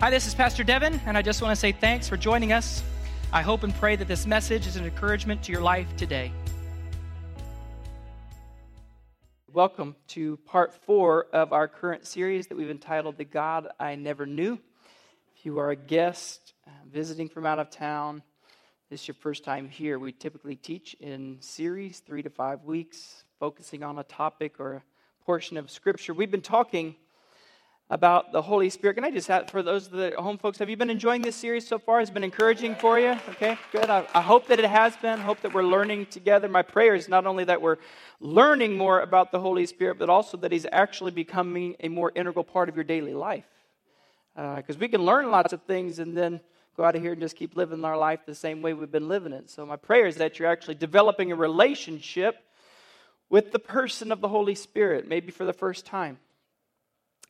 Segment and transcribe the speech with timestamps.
[0.00, 2.82] Hi, this is Pastor Devin, and I just want to say thanks for joining us.
[3.34, 6.32] I hope and pray that this message is an encouragement to your life today.
[9.52, 14.24] Welcome to part four of our current series that we've entitled The God I Never
[14.24, 14.58] Knew.
[15.36, 18.22] If you are a guest uh, visiting from out of town,
[18.88, 19.98] this is your first time here.
[19.98, 24.82] We typically teach in series, three to five weeks, focusing on a topic or a
[25.26, 26.14] portion of Scripture.
[26.14, 26.96] We've been talking
[27.90, 28.94] about the Holy Spirit.
[28.94, 31.34] Can I just ask for those of the home folks, have you been enjoying this
[31.34, 31.98] series so far?
[31.98, 33.16] Has been encouraging for you?
[33.30, 33.90] Okay, good.
[33.90, 35.18] I, I hope that it has been.
[35.18, 36.48] Hope that we're learning together.
[36.48, 37.78] My prayer is not only that we're
[38.20, 42.44] learning more about the Holy Spirit, but also that He's actually becoming a more integral
[42.44, 43.44] part of your daily life.
[44.36, 46.40] Because uh, we can learn lots of things and then
[46.76, 49.08] go out of here and just keep living our life the same way we've been
[49.08, 49.50] living it.
[49.50, 52.36] So, my prayer is that you're actually developing a relationship
[53.28, 56.18] with the person of the Holy Spirit, maybe for the first time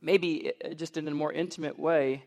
[0.00, 2.24] maybe uh, just in a more intimate way.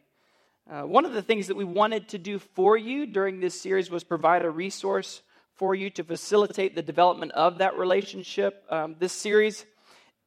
[0.70, 3.92] Uh, one of the things that we wanted to do for you during this series
[3.92, 5.22] was provide a resource
[5.56, 8.64] for you to facilitate the development of that relationship.
[8.70, 9.66] Um, this series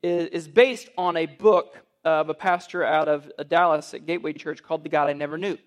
[0.03, 4.35] is, is, based on a book of a pastor out of uh, Dallas at Gateway
[4.35, 5.59] Church called The God I Never Knew.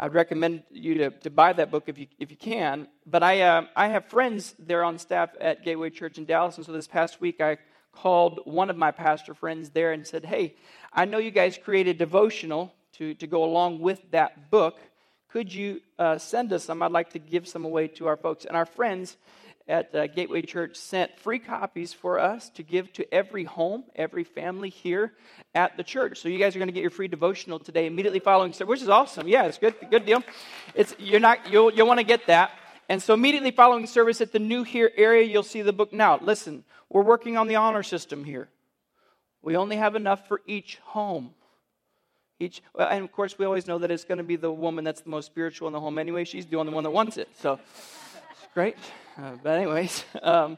[0.00, 2.86] I'd recommend you to, to buy that book if you, if you can.
[3.06, 6.66] But I, uh, I have friends there on staff at Gateway Church in Dallas, and
[6.66, 7.58] so this past week I
[7.92, 10.54] called one of my pastor friends there and said, Hey,
[10.92, 14.78] I know you guys created devotional to, to go along with that book.
[15.28, 16.82] Could you uh, send us some?
[16.82, 18.44] I'd like to give some away to our folks.
[18.44, 19.16] And our friends
[19.68, 24.24] at uh, Gateway Church sent free copies for us to give to every home, every
[24.24, 25.12] family here
[25.54, 26.18] at the church.
[26.20, 28.82] So you guys are going to get your free devotional today immediately following service, which
[28.82, 29.28] is awesome.
[29.28, 30.22] Yeah, it's good, good deal.
[30.74, 32.50] It's you're not you'll you'll want to get that.
[32.88, 36.18] And so immediately following service at the new here area, you'll see the book now.
[36.22, 38.48] Listen, we're working on the honor system here.
[39.42, 41.34] We only have enough for each home.
[42.40, 45.02] Each, and of course, we always know that it's going to be the woman that's
[45.02, 46.24] the most spiritual in the home anyway.
[46.24, 47.28] She's the only one that wants it.
[47.40, 47.58] So
[48.30, 48.76] it's great.
[49.20, 50.56] Uh, but, anyways, um,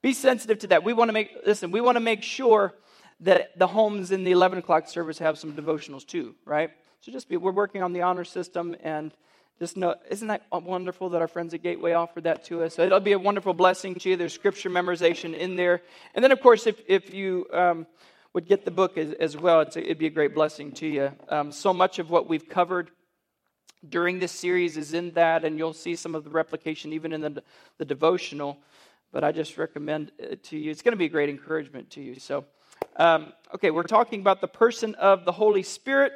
[0.00, 0.84] be sensitive to that.
[0.84, 2.74] We want to make, listen, we want to make sure
[3.20, 6.70] that the homes in the 11 o'clock service have some devotionals too, right?
[7.00, 9.12] So just be, we're working on the honor system and
[9.58, 12.78] just know, isn't that wonderful that our friends at Gateway offered that to us?
[12.78, 14.16] It'll be a wonderful blessing to you.
[14.16, 15.82] There's scripture memorization in there.
[16.14, 17.86] And then, of course, if, if you um,
[18.34, 21.12] would get the book as, as well, a, it'd be a great blessing to you.
[21.28, 22.90] Um, so much of what we've covered
[23.88, 27.20] during this series is in that, and you'll see some of the replication even in
[27.20, 27.42] the,
[27.78, 28.58] the devotional.
[29.10, 30.70] But I just recommend it to you.
[30.70, 32.20] It's going to be a great encouragement to you.
[32.20, 32.44] So,
[32.96, 36.12] um, okay, we're talking about the person of the Holy Spirit.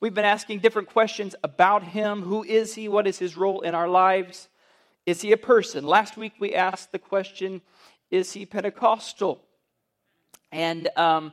[0.00, 2.22] We've been asking different questions about him.
[2.22, 2.86] Who is he?
[2.86, 4.48] What is his role in our lives?
[5.06, 5.84] Is he a person?
[5.84, 7.62] Last week we asked the question
[8.08, 9.42] Is he Pentecostal?
[10.52, 11.32] And, um,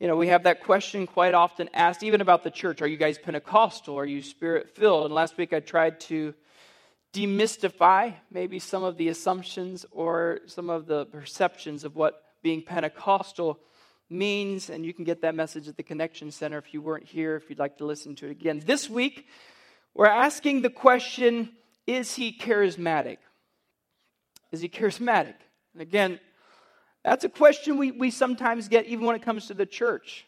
[0.00, 2.80] you know, we have that question quite often asked, even about the church.
[2.80, 3.98] Are you guys Pentecostal?
[3.98, 5.04] Are you spirit filled?
[5.04, 6.32] And last week I tried to
[7.12, 13.60] demystify maybe some of the assumptions or some of the perceptions of what being Pentecostal
[14.10, 17.36] means, and you can get that message at the Connection Center if you weren't here,
[17.36, 18.62] if you'd like to listen to it again.
[18.64, 19.26] This week,
[19.94, 21.50] we're asking the question
[21.86, 23.18] Is he charismatic?
[24.52, 25.34] Is he charismatic?
[25.74, 26.20] And again,
[27.04, 30.26] that's a question we, we sometimes get even when it comes to the church.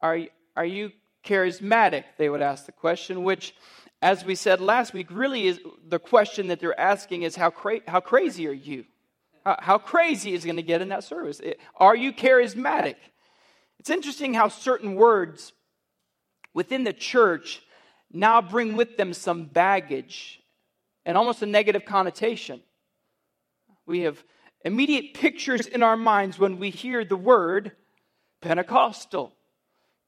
[0.00, 0.18] Are,
[0.56, 0.92] are you
[1.24, 2.04] charismatic?
[2.18, 3.54] They would ask the question, which,
[4.00, 7.80] as we said last week, really is the question that they're asking is how, cra-
[7.86, 8.84] how crazy are you?
[9.44, 11.40] How crazy is going to get in that service?
[11.76, 12.96] Are you charismatic?
[13.78, 15.52] It's interesting how certain words
[16.54, 17.62] within the church
[18.12, 20.40] now bring with them some baggage
[21.04, 22.60] and almost a negative connotation.
[23.86, 24.22] We have
[24.64, 27.72] immediate pictures in our minds when we hear the word
[28.40, 29.32] Pentecostal.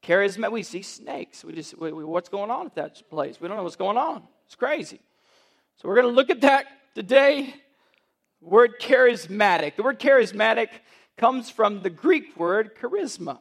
[0.05, 1.45] Charismatic, we see snakes.
[1.45, 3.41] We just, what's going on at that place?
[3.41, 4.23] We don't know what's going on.
[4.47, 5.01] It's crazy.
[5.77, 7.55] So we're going to look at that today
[8.45, 9.77] word charismatic.
[9.77, 10.69] The word charismatic
[11.17, 13.39] comes from the Greek word charisma.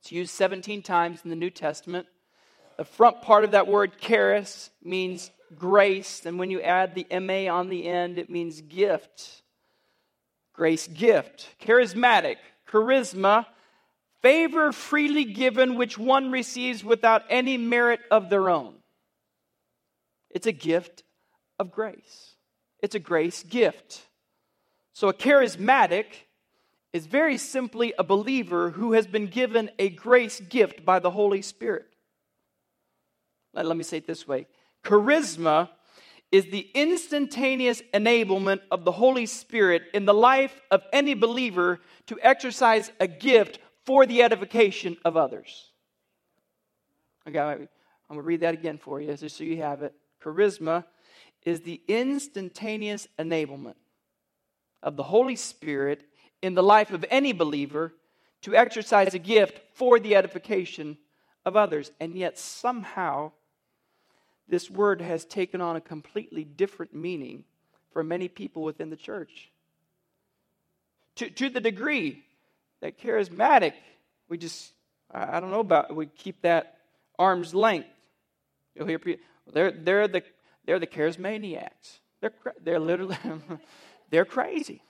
[0.00, 2.06] It's used 17 times in the New Testament.
[2.76, 7.52] The front part of that word charis means grace, and when you add the MA
[7.52, 9.42] on the end, it means gift.
[10.52, 11.48] Grace gift.
[11.60, 12.36] Charismatic,
[12.68, 13.46] charisma,
[14.22, 18.74] favor freely given, which one receives without any merit of their own.
[20.30, 21.02] It's a gift
[21.58, 22.35] of grace.
[22.86, 24.02] It's a grace gift.
[24.92, 26.04] So, a charismatic
[26.92, 31.42] is very simply a believer who has been given a grace gift by the Holy
[31.42, 31.86] Spirit.
[33.52, 34.46] Let, let me say it this way
[34.84, 35.68] charisma
[36.30, 42.20] is the instantaneous enablement of the Holy Spirit in the life of any believer to
[42.22, 45.72] exercise a gift for the edification of others.
[47.26, 47.68] Okay, I'm going
[48.20, 49.92] to read that again for you just so you have it.
[50.22, 50.84] Charisma
[51.46, 53.76] is the instantaneous enablement
[54.82, 56.02] of the Holy Spirit
[56.42, 57.94] in the life of any believer
[58.42, 60.98] to exercise a gift for the edification
[61.46, 61.92] of others.
[62.00, 63.30] And yet, somehow,
[64.48, 67.44] this word has taken on a completely different meaning
[67.92, 69.50] for many people within the church.
[71.16, 72.24] To, to the degree
[72.80, 73.72] that charismatic,
[74.28, 74.72] we just,
[75.10, 76.76] I don't know about, we keep that
[77.18, 77.88] arm's length.
[78.74, 80.22] You'll hear people, they're, they're, the,
[80.66, 82.00] they're the charismaniacs.
[82.20, 82.32] They're,
[82.62, 83.16] they're literally,
[84.10, 84.82] they're crazy.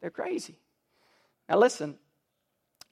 [0.00, 0.58] They're crazy.
[1.48, 1.96] Now, listen,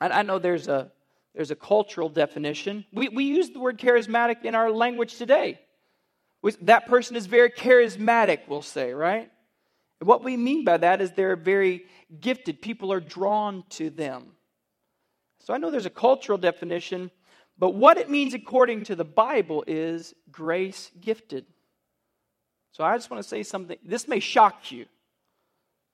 [0.00, 0.92] I, I know there's a,
[1.34, 2.84] there's a cultural definition.
[2.92, 5.60] We, we use the word charismatic in our language today.
[6.62, 9.30] That person is very charismatic, we'll say, right?
[10.00, 11.86] And what we mean by that is they're very
[12.20, 12.60] gifted.
[12.60, 14.32] People are drawn to them.
[15.38, 17.10] So I know there's a cultural definition,
[17.58, 21.46] but what it means according to the Bible is grace gifted.
[22.72, 23.76] So I just want to say something.
[23.84, 24.86] This may shock you.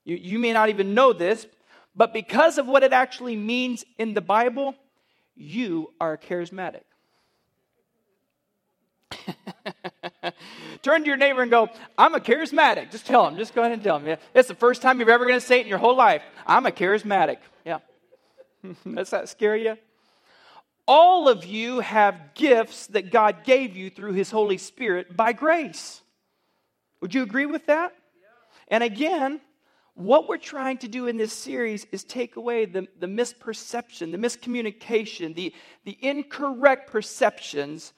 [0.04, 1.46] You, you may not even know this,
[1.94, 4.74] but because of what it actually means in the Bible,
[5.34, 6.82] you are charismatic.
[10.82, 12.90] Turn to your neighbor and go, I'm a charismatic.
[12.90, 13.36] Just tell him.
[13.36, 14.06] Just go ahead and tell him.
[14.06, 14.16] Yeah.
[14.34, 16.22] It's the first time you're ever going to say it in your whole life.
[16.46, 17.38] I'm a charismatic.
[17.64, 17.78] Yeah.
[18.94, 19.76] Does that scare you?
[20.86, 26.02] All of you have gifts that God gave you through His Holy Spirit by grace.
[27.00, 27.94] Would you agree with that?
[28.68, 29.40] And again,
[29.94, 34.18] what we're trying to do in this series is take away the, the misperception, the
[34.18, 35.52] miscommunication, the,
[35.84, 37.92] the incorrect perceptions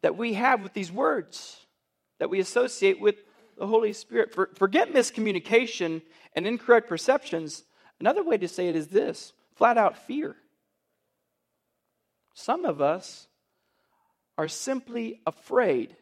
[0.00, 1.58] that we have with these words
[2.18, 3.16] that we associate with
[3.58, 4.32] the Holy Spirit.
[4.32, 6.02] For, forget miscommunication
[6.34, 7.64] and incorrect perceptions.
[8.00, 10.36] Another way to say it is this flat out fear.
[12.34, 13.28] Some of us
[14.38, 15.96] are simply afraid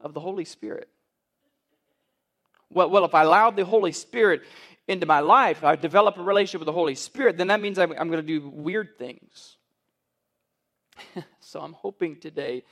[0.00, 0.88] of the Holy Spirit.
[2.72, 4.42] Well, well, if I allowed the Holy Spirit
[4.88, 7.92] into my life, I develop a relationship with the Holy Spirit, then that means I'm,
[7.92, 9.56] I'm going to do weird things.
[11.40, 12.64] so I'm hoping today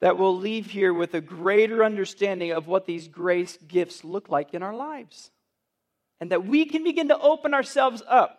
[0.00, 4.52] that we'll leave here with a greater understanding of what these grace gifts look like
[4.52, 5.30] in our lives.
[6.20, 8.38] And that we can begin to open ourselves up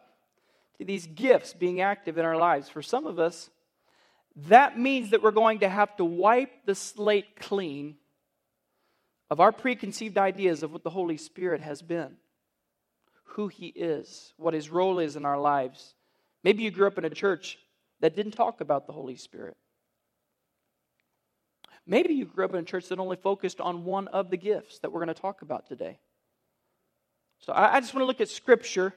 [0.77, 2.69] to these gifts being active in our lives.
[2.69, 3.49] For some of us,
[4.35, 7.95] that means that we're going to have to wipe the slate clean
[9.29, 12.17] of our preconceived ideas of what the Holy Spirit has been,
[13.23, 15.93] who He is, what His role is in our lives.
[16.43, 17.57] Maybe you grew up in a church
[18.01, 19.57] that didn't talk about the Holy Spirit.
[21.87, 24.79] Maybe you grew up in a church that only focused on one of the gifts
[24.79, 25.99] that we're going to talk about today.
[27.39, 28.93] So I, just want to look at Scripture.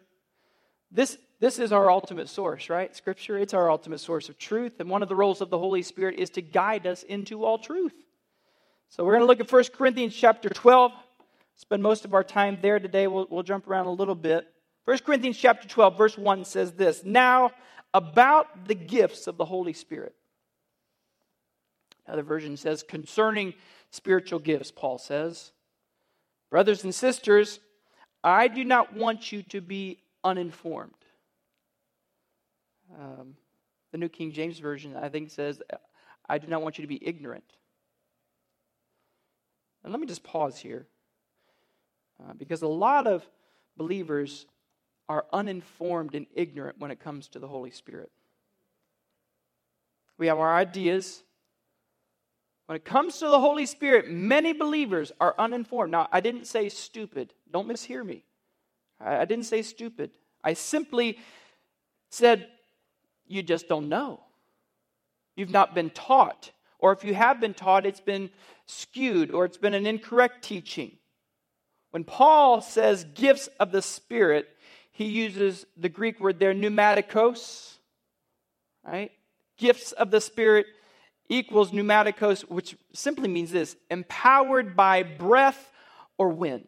[0.91, 2.95] This, this is our ultimate source, right?
[2.97, 4.81] Scripture, it's our ultimate source of truth.
[4.81, 7.59] And one of the roles of the Holy Spirit is to guide us into all
[7.59, 7.93] truth.
[8.91, 10.93] So we're going to look at 1 Corinthians chapter 12.
[11.57, 13.07] Spend most of our time there today.
[13.07, 14.47] We'll, we'll jump around a little bit.
[14.87, 17.51] 1 Corinthians chapter 12, verse 1 says this Now,
[17.93, 20.15] about the gifts of the Holy Spirit.
[22.07, 23.53] Another version says, concerning
[23.91, 25.53] spiritual gifts, Paul says,
[26.51, 27.61] Brothers and sisters,
[28.25, 30.95] I do not want you to be uninformed.
[32.99, 33.35] Um,
[33.93, 35.61] the New King James Version, I think, says,
[36.27, 37.45] I do not want you to be ignorant.
[39.89, 40.87] And let me just pause here.
[42.21, 43.27] Uh, because a lot of
[43.79, 44.45] believers
[45.09, 48.13] are uninformed and ignorant when it comes to the Holy Spirit.
[50.19, 51.23] We have our ideas,
[52.67, 55.91] when it comes to the Holy Spirit, many believers are uninformed.
[55.91, 57.33] Now, I didn't say stupid.
[57.51, 58.25] Don't mishear me.
[59.01, 60.11] I didn't say stupid.
[60.45, 61.19] I simply
[62.11, 62.47] said,
[63.27, 64.21] you just don't know.
[65.35, 66.51] You've not been taught.
[66.79, 68.31] Or if you have been taught, it's been
[68.67, 70.93] skewed or it's been an incorrect teaching.
[71.91, 74.47] When Paul says gifts of the Spirit,
[74.91, 77.77] he uses the Greek word there, pneumaticos,
[78.85, 79.11] right?
[79.57, 80.67] Gifts of the Spirit
[81.29, 85.73] equals pneumaticos, which simply means this empowered by breath
[86.17, 86.67] or wind.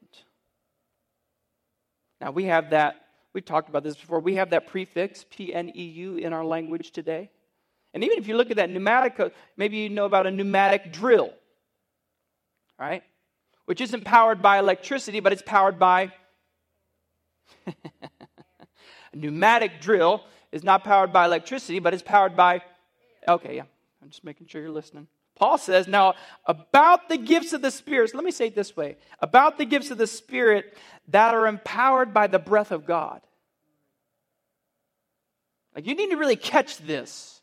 [2.21, 2.97] Now, we have that,
[3.33, 6.45] we've talked about this before, we have that prefix, P N E U, in our
[6.45, 7.31] language today.
[7.93, 10.93] And even if you look at that pneumatic, uh, maybe you know about a pneumatic
[10.93, 11.33] drill,
[12.79, 13.03] right?
[13.65, 16.13] Which isn't powered by electricity, but it's powered by.
[17.67, 17.75] a
[19.15, 22.63] pneumatic drill is not powered by electricity, but it's powered by.
[23.27, 23.65] Okay, yeah.
[24.03, 25.09] I'm just making sure you're listening.
[25.37, 28.97] Paul says, now about the gifts of the Spirit, let me say it this way
[29.21, 30.77] about the gifts of the Spirit
[31.09, 33.21] that are empowered by the breath of God.
[35.75, 37.40] Like, you need to really catch this.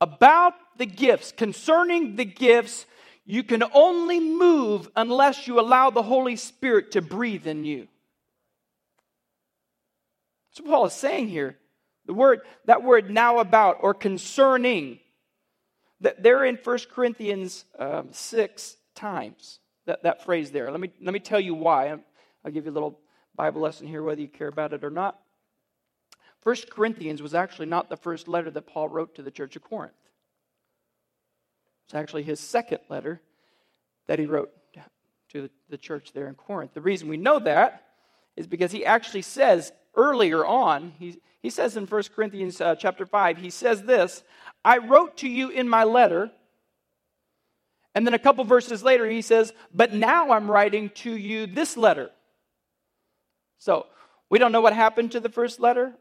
[0.00, 2.86] About the gifts, concerning the gifts,
[3.24, 7.88] you can only move unless you allow the Holy Spirit to breathe in you.
[10.50, 11.58] That's what Paul is saying here.
[12.06, 14.98] The word, that word now about or concerning,
[16.00, 20.70] that they're in 1 Corinthians um, 6 times, that, that phrase there.
[20.70, 21.88] Let me, let me tell you why.
[22.44, 22.98] I'll give you a little
[23.34, 25.18] Bible lesson here, whether you care about it or not.
[26.42, 29.62] 1 Corinthians was actually not the first letter that Paul wrote to the church of
[29.62, 29.92] Corinth.
[31.84, 33.20] It's actually his second letter
[34.06, 34.50] that he wrote
[35.30, 36.74] to the, the church there in Corinth.
[36.74, 37.84] The reason we know that
[38.36, 43.04] is because he actually says earlier on, he, he says in 1 Corinthians uh, chapter
[43.04, 44.22] 5, he says this
[44.64, 46.30] I wrote to you in my letter.
[47.94, 51.76] And then a couple verses later, he says, But now I'm writing to you this
[51.76, 52.10] letter.
[53.58, 53.86] So
[54.30, 55.94] we don't know what happened to the first letter.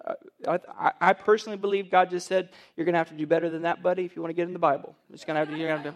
[0.46, 3.50] Uh, I, I, personally believe God just said, You're going to have to do better
[3.50, 4.96] than that, buddy, if you want to get in the Bible.
[5.13, 5.91] It's going to have to, you're going to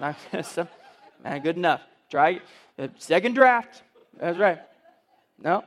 [0.00, 0.68] have to.
[1.24, 1.82] man, good enough.
[2.10, 2.40] Try
[2.78, 3.82] uh, second draft.
[4.18, 4.60] That's right.
[5.38, 5.64] No.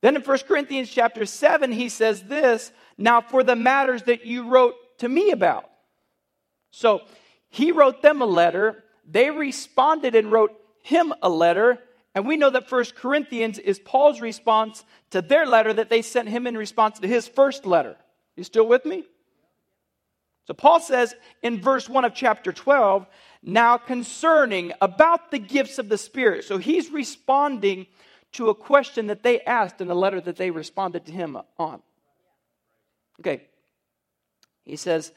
[0.00, 4.48] Then in 1 Corinthians chapter 7, he says this Now for the matters that you
[4.48, 5.68] wrote to me about.
[6.70, 7.02] So
[7.48, 8.84] he wrote them a letter.
[9.10, 11.78] They responded and wrote him a letter.
[12.14, 16.28] And we know that First Corinthians is Paul's response to their letter that they sent
[16.28, 17.96] him in response to his first letter.
[18.36, 19.04] You still with me?
[20.46, 23.06] So Paul says in verse 1 of chapter 12,
[23.42, 26.44] now concerning about the gifts of the Spirit.
[26.44, 27.86] So he's responding
[28.32, 31.82] to a question that they asked in a letter that they responded to him on.
[33.20, 33.42] Okay.
[34.64, 35.12] He says,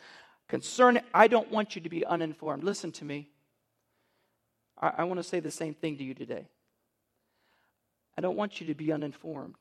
[0.47, 2.63] concerning, I don't want you to be uninformed.
[2.63, 3.29] Listen to me.
[4.79, 6.47] I, I want to say the same thing to you today.
[8.17, 9.55] I don't want you to be uninformed.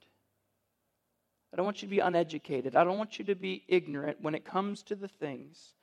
[1.52, 2.76] I don't want you to be uneducated.
[2.76, 5.75] I don't want you to be ignorant when it comes to the things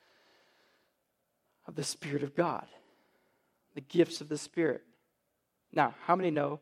[1.67, 2.65] of the Spirit of God,
[3.75, 4.83] the gifts of the Spirit.
[5.73, 6.61] Now, how many know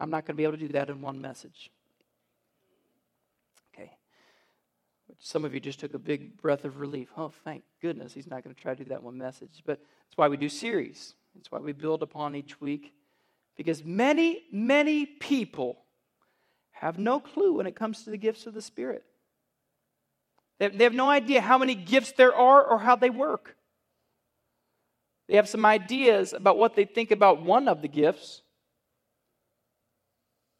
[0.00, 1.70] I'm not going to be able to do that in one message?
[3.74, 3.92] Okay.
[5.18, 7.08] Some of you just took a big breath of relief.
[7.18, 9.62] Oh, thank goodness he's not going to try to do that one message.
[9.66, 12.94] But that's why we do series, that's why we build upon each week
[13.58, 15.76] because many, many people
[16.70, 19.04] have no clue when it comes to the gifts of the Spirit.
[20.60, 23.56] They have no idea how many gifts there are or how they work.
[25.28, 28.42] They have some ideas about what they think about one of the gifts.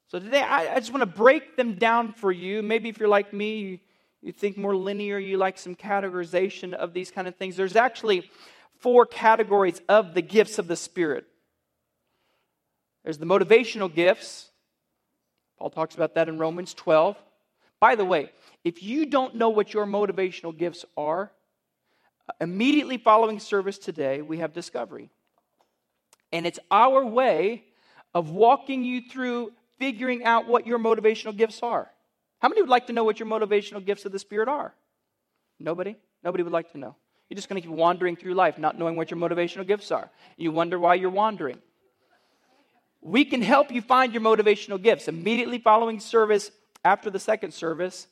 [0.09, 2.63] So today, I, just want to break them down for you.
[2.63, 3.81] Maybe if you're like me,
[4.23, 7.57] you, think more linear, you like some categorization of these kind of things.
[7.57, 8.31] There's actually
[8.81, 11.27] four categories of the gifts of the Spirit.
[13.09, 14.51] There's the motivational gifts.
[15.59, 17.17] Paul talks about that in Romans 12.
[17.81, 18.31] By the way,
[18.65, 21.33] if you don't know what your motivational gifts are,
[22.39, 25.09] immediately following service today, we have discovery.
[26.33, 27.65] And it's our way
[28.13, 31.91] of walking you through figuring out what your motivational gifts are.
[32.41, 34.75] How many would like to know what your motivational gifts of the Spirit are?
[35.59, 35.97] Nobody?
[36.23, 36.95] Nobody would like to know.
[37.31, 40.11] You're just going to keep wandering through life not knowing what your motivational gifts are.
[40.37, 41.63] You wonder why you're wandering
[43.01, 45.09] we can help you find your motivational gifts.
[45.09, 46.51] Immediately following service,
[46.85, 48.07] after the second service,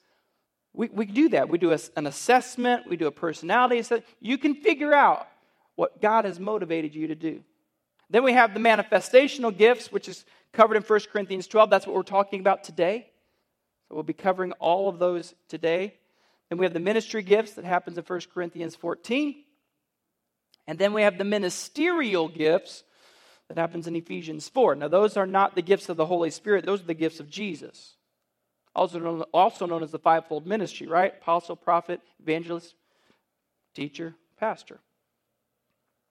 [0.73, 1.49] we, we do that.
[1.49, 4.05] We do a, an assessment, we do a personality assessment.
[4.21, 5.27] You can figure out
[5.75, 7.43] what God has motivated you to do.
[8.11, 11.71] Then we have the manifestational gifts, which is covered in 1 Corinthians 12.
[11.71, 13.09] That's what we're talking about today.
[13.89, 15.95] So we'll be covering all of those today.
[16.49, 19.43] Then we have the ministry gifts that happens in 1 Corinthians 14.
[20.69, 22.85] And then we have the ministerial gifts,
[23.49, 24.75] that happens in Ephesians 4.
[24.75, 27.31] Now, those are not the gifts of the Holy Spirit, those are the gifts of
[27.31, 27.97] Jesus.
[28.75, 31.15] Also known, also known as the fivefold ministry, right?
[31.21, 32.75] Apostle, prophet, evangelist,
[33.75, 34.81] teacher, pastor.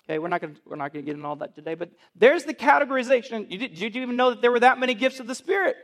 [0.06, 2.44] Okay, we're not going we're not going to get into all that today, but there's
[2.44, 3.50] the categorization.
[3.52, 5.76] You did, did you even know that there were that many gifts of the Spirit?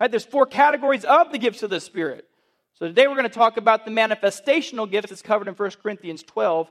[0.00, 0.10] Right?
[0.10, 2.26] There's four categories of the gifts of the Spirit.
[2.74, 6.22] So today we're going to talk about the manifestational gifts that's covered in 1 Corinthians
[6.22, 6.70] 12,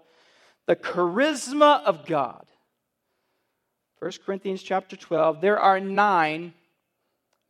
[0.65, 2.45] the charisma of God.
[3.99, 6.53] 1 Corinthians chapter 12, there are nine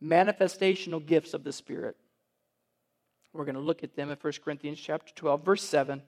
[0.02, 1.96] manifestational gifts of the Spirit.
[3.32, 5.98] We're going to look at them in 1 Corinthians chapter 12, verse 7.
[5.98, 6.04] It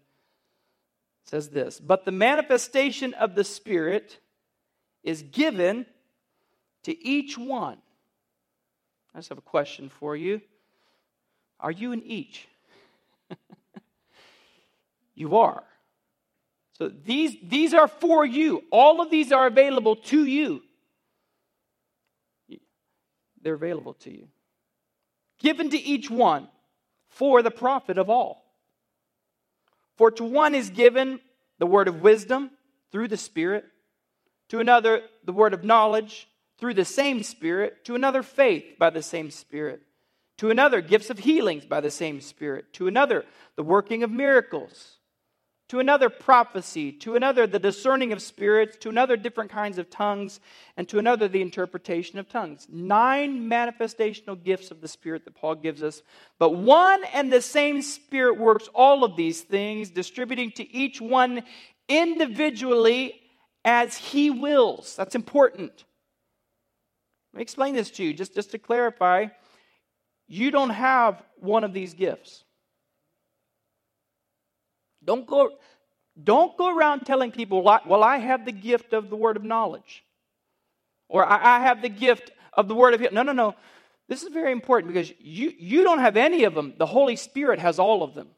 [1.24, 4.18] says this But the manifestation of the Spirit
[5.02, 5.86] is given
[6.84, 7.78] to each one.
[9.14, 10.40] I just have a question for you.
[11.58, 12.48] Are you in each?
[15.14, 15.64] you are.
[16.80, 18.62] So these, these are for you.
[18.72, 20.62] All of these are available to you.
[23.42, 24.28] They're available to you.
[25.38, 26.48] Given to each one
[27.10, 28.46] for the profit of all.
[29.98, 31.20] For to one is given
[31.58, 32.50] the word of wisdom
[32.90, 33.66] through the Spirit,
[34.48, 39.02] to another, the word of knowledge through the same Spirit, to another, faith by the
[39.02, 39.82] same Spirit,
[40.38, 44.99] to another, gifts of healings by the same Spirit, to another, the working of miracles
[45.70, 50.40] to another prophecy, to another the discerning of spirits, to another different kinds of tongues,
[50.76, 52.66] and to another the interpretation of tongues.
[52.68, 56.02] Nine manifestational gifts of the Spirit that Paul gives us.
[56.40, 61.44] But one and the same Spirit works all of these things, distributing to each one
[61.88, 63.20] individually
[63.64, 64.96] as he wills.
[64.96, 65.84] That's important.
[67.32, 69.26] Let me explain this to you, just, just to clarify.
[70.26, 72.42] You don't have one of these gifts.
[75.04, 75.50] Don't go,
[76.22, 80.04] don't go around telling people, well, I have the gift of the word of knowledge.
[81.08, 83.14] Or I have the gift of the word of healing.
[83.14, 83.54] no, no, no.
[84.08, 86.74] This is very important because you, you don't have any of them.
[86.76, 88.28] The Holy Spirit has all of them.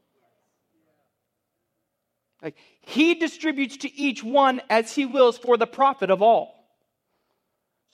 [2.42, 6.62] Like he distributes to each one as he wills for the profit of all.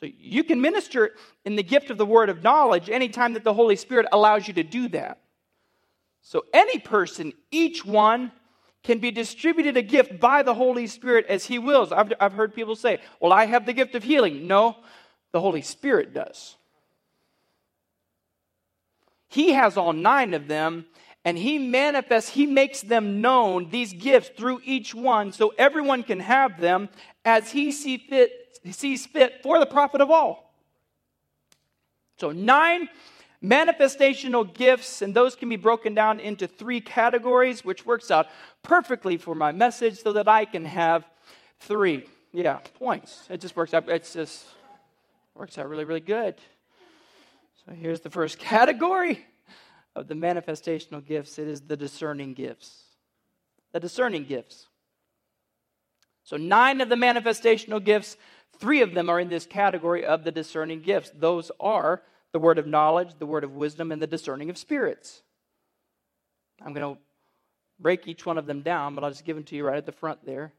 [0.00, 1.10] So you can minister
[1.44, 4.54] in the gift of the word of knowledge anytime that the Holy Spirit allows you
[4.54, 5.20] to do that.
[6.22, 8.32] So any person, each one,
[8.88, 11.92] can be distributed a gift by the Holy Spirit as He wills.
[11.92, 14.46] I've, I've heard people say, Well, I have the gift of healing.
[14.46, 14.78] No,
[15.30, 16.56] the Holy Spirit does.
[19.28, 20.86] He has all nine of them,
[21.22, 26.20] and He manifests, He makes them known, these gifts, through each one, so everyone can
[26.20, 26.88] have them
[27.26, 30.54] as He see fit, sees fit for the profit of all.
[32.16, 32.88] So, nine
[33.42, 38.26] manifestational gifts, and those can be broken down into three categories, which works out
[38.62, 41.04] perfectly for my message so that I can have
[41.60, 42.04] three.
[42.32, 43.26] Yeah, points.
[43.30, 43.88] It just works out.
[43.88, 44.44] It's just
[45.34, 46.34] works out really, really good.
[47.64, 49.24] So here's the first category
[49.94, 51.38] of the manifestational gifts.
[51.38, 52.82] It is the discerning gifts.
[53.72, 54.66] The discerning gifts.
[56.24, 58.16] So nine of the manifestational gifts,
[58.58, 61.10] three of them are in this category of the discerning gifts.
[61.14, 65.22] Those are the word of knowledge, the word of wisdom, and the discerning of spirits.
[66.60, 67.00] I'm going to
[67.80, 69.86] break each one of them down, but I'll just give them to you right at
[69.86, 70.52] the front there.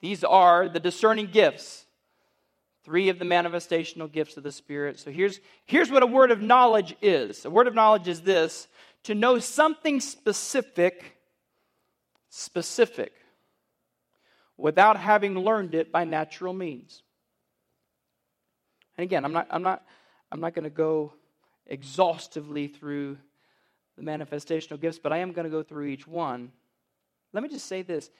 [0.00, 1.86] These are the discerning gifts,
[2.84, 4.98] three of the manifestational gifts of the Spirit.
[4.98, 8.68] So here's, here's what a word of knowledge is a word of knowledge is this
[9.04, 11.18] to know something specific,
[12.30, 13.12] specific,
[14.56, 17.02] without having learned it by natural means.
[18.96, 19.82] And again, I'm not, I'm not
[20.34, 21.12] I'm not going to go
[21.66, 23.18] exhaustively through
[23.96, 26.50] the manifestational gifts, but I am going to go through each one.
[27.32, 28.10] Let me just say this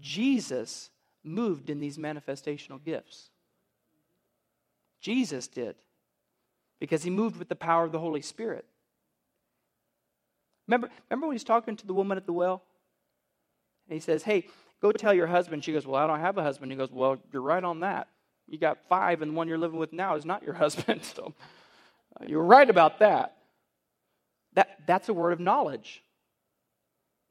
[0.00, 0.90] Jesus
[1.22, 3.30] moved in these manifestational gifts.
[5.00, 5.76] Jesus did
[6.80, 8.64] because he moved with the power of the Holy Spirit.
[10.66, 12.62] Remember, remember when he's talking to the woman at the well?
[13.88, 14.48] And he says, Hey,
[14.80, 15.64] go tell your husband.
[15.64, 16.72] She goes, Well, I don't have a husband.
[16.72, 18.08] He goes, Well, you're right on that.
[18.48, 21.04] You got five, and the one you're living with now is not your husband.
[21.04, 21.34] So
[22.20, 23.36] uh, you're right about that.
[24.54, 26.02] That, that's a word of knowledge.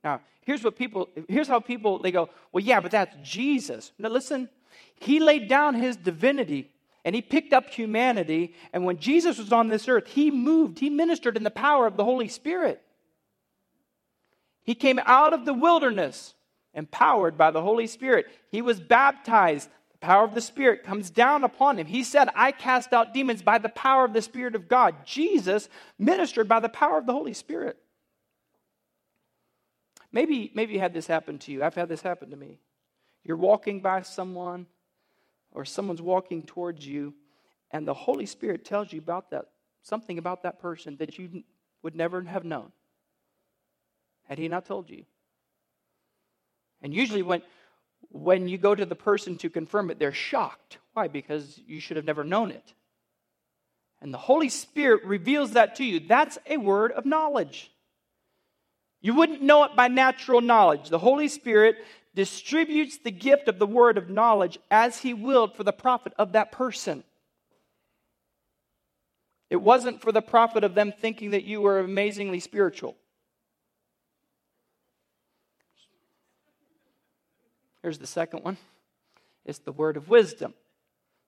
[0.04, 3.92] Now, here's what people, here's how people, they go, well, yeah, but that's Jesus.
[3.98, 4.50] Now, listen,
[4.96, 6.70] he laid down his divinity
[7.06, 8.54] and he picked up humanity.
[8.72, 11.98] And when Jesus was on this earth, he moved, he ministered in the power of
[11.98, 12.82] the Holy Spirit.
[14.64, 16.34] He came out of the wilderness
[16.74, 18.26] empowered by the Holy Spirit.
[18.50, 19.70] He was baptized
[20.04, 21.88] power of the Spirit comes down upon him.
[21.88, 24.96] He said, I cast out demons by the power of the Spirit of God.
[25.06, 27.78] Jesus ministered by the power of the Holy Spirit.
[30.12, 31.64] Maybe, maybe you had this happen to you.
[31.64, 32.60] I've had this happen to me.
[33.24, 34.68] You're walking by someone,
[35.54, 37.14] or someone's walking towards you,
[37.72, 39.46] and the Holy Spirit tells you about that,
[39.82, 41.44] something about that person that you
[41.82, 42.74] would never have known
[44.28, 45.06] had He not told you.
[46.82, 47.42] And usually, when,
[48.14, 50.78] when you go to the person to confirm it, they're shocked.
[50.94, 51.08] Why?
[51.08, 52.74] Because you should have never known it.
[54.02, 56.00] And the Holy Spirit reveals that to you.
[56.00, 57.72] That's a word of knowledge.
[59.02, 60.90] You wouldn't know it by natural knowledge.
[60.90, 61.78] The Holy Spirit
[62.14, 66.34] distributes the gift of the word of knowledge as He willed for the profit of
[66.34, 67.04] that person.
[69.50, 72.96] It wasn't for the profit of them thinking that you were amazingly spiritual.
[77.84, 78.58] Here's the second one
[79.46, 80.56] it's the word of wisdom.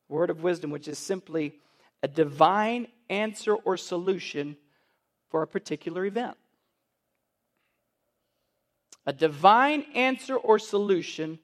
[0.08, 1.60] Word of wisdom, which is simply
[2.02, 4.56] a divine answer or solution
[5.30, 6.38] for a particular event.
[9.06, 11.40] A divine answer or solution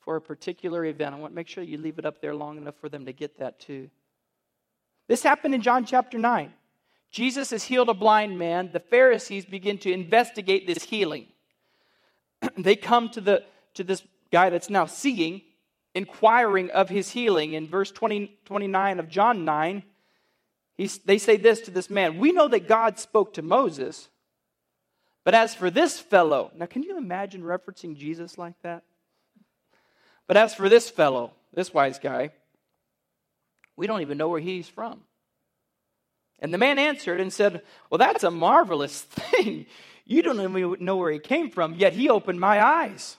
[0.00, 1.14] for a particular event.
[1.14, 3.12] I want to make sure you leave it up there long enough for them to
[3.12, 3.90] get that too.
[5.08, 6.52] This happened in John chapter 9.
[7.10, 8.70] Jesus has healed a blind man.
[8.72, 11.26] The Pharisees begin to investigate this healing.
[12.58, 14.02] they come to, the, to this
[14.34, 15.42] guy that's now seeing,
[15.94, 17.52] inquiring of his healing.
[17.52, 19.84] In verse 20, 29 of John 9,
[21.04, 24.08] they say this to this man We know that God spoke to Moses,
[25.22, 28.82] but as for this fellow, now can you imagine referencing Jesus like that?
[30.26, 32.30] But as for this fellow, this wise guy,
[33.76, 35.02] we don't even know where he's from.
[36.40, 39.66] And the man answered and said, Well, that's a marvelous thing.
[40.04, 43.16] You don't even know where he came from, yet he opened my eyes.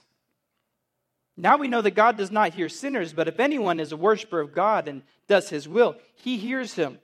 [1.38, 4.40] Now we know that God does not hear sinners, but if anyone is a worshiper
[4.40, 7.00] of God and does his will, he hears him.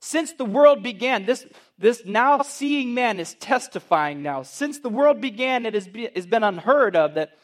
[0.00, 1.46] Since the world began, this,
[1.78, 4.42] this now seeing man is testifying now.
[4.42, 7.36] Since the world began, it has been, has been unheard of that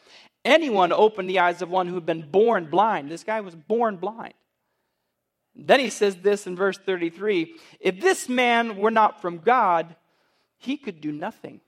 [0.45, 3.11] anyone opened the eyes of one who had been born blind.
[3.11, 4.35] This guy was born blind.
[5.55, 9.95] Then he says this in verse 33 If this man were not from God,
[10.57, 11.61] he could do nothing.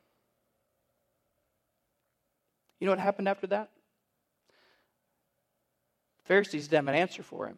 [2.79, 3.69] You know what happened after that?
[6.25, 7.57] Pharisees didn't have an answer for him.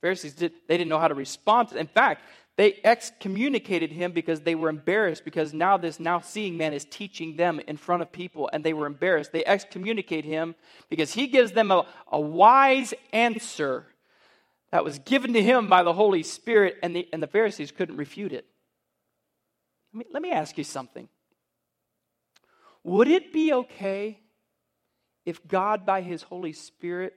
[0.00, 1.72] Pharisees did, they didn't know how to respond.
[1.72, 2.22] In fact,
[2.56, 7.36] they excommunicated him because they were embarrassed because now this now seeing man is teaching
[7.36, 9.32] them in front of people and they were embarrassed.
[9.32, 10.54] They excommunicate him
[10.88, 13.86] because he gives them a, a wise answer
[14.70, 17.96] that was given to him by the Holy Spirit, and the, and the Pharisees couldn't
[17.96, 18.46] refute it.
[19.92, 21.08] Let me, let me ask you something.
[22.86, 24.20] Would it be okay
[25.24, 27.14] if God, by his Holy Spirit,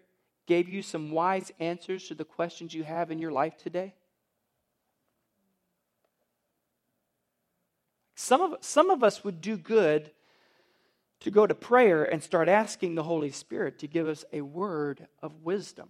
[0.47, 3.93] gave you some wise answers to the questions you have in your life today?
[8.15, 10.10] Some of, some of us would do good
[11.19, 15.05] to go to prayer and start asking the Holy Spirit to give us a word
[15.21, 15.89] of wisdom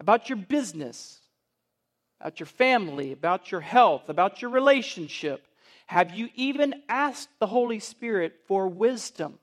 [0.00, 1.20] about your business,
[2.20, 5.46] about your family, about your health, about your relationship?
[5.86, 9.38] Have you even asked the Holy Spirit for wisdom?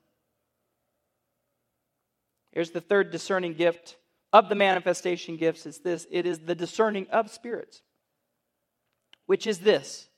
[2.50, 3.96] Here's the third discerning gift
[4.32, 7.82] of the manifestation gifts it's this it is the discerning of spirits,
[9.26, 10.08] which is this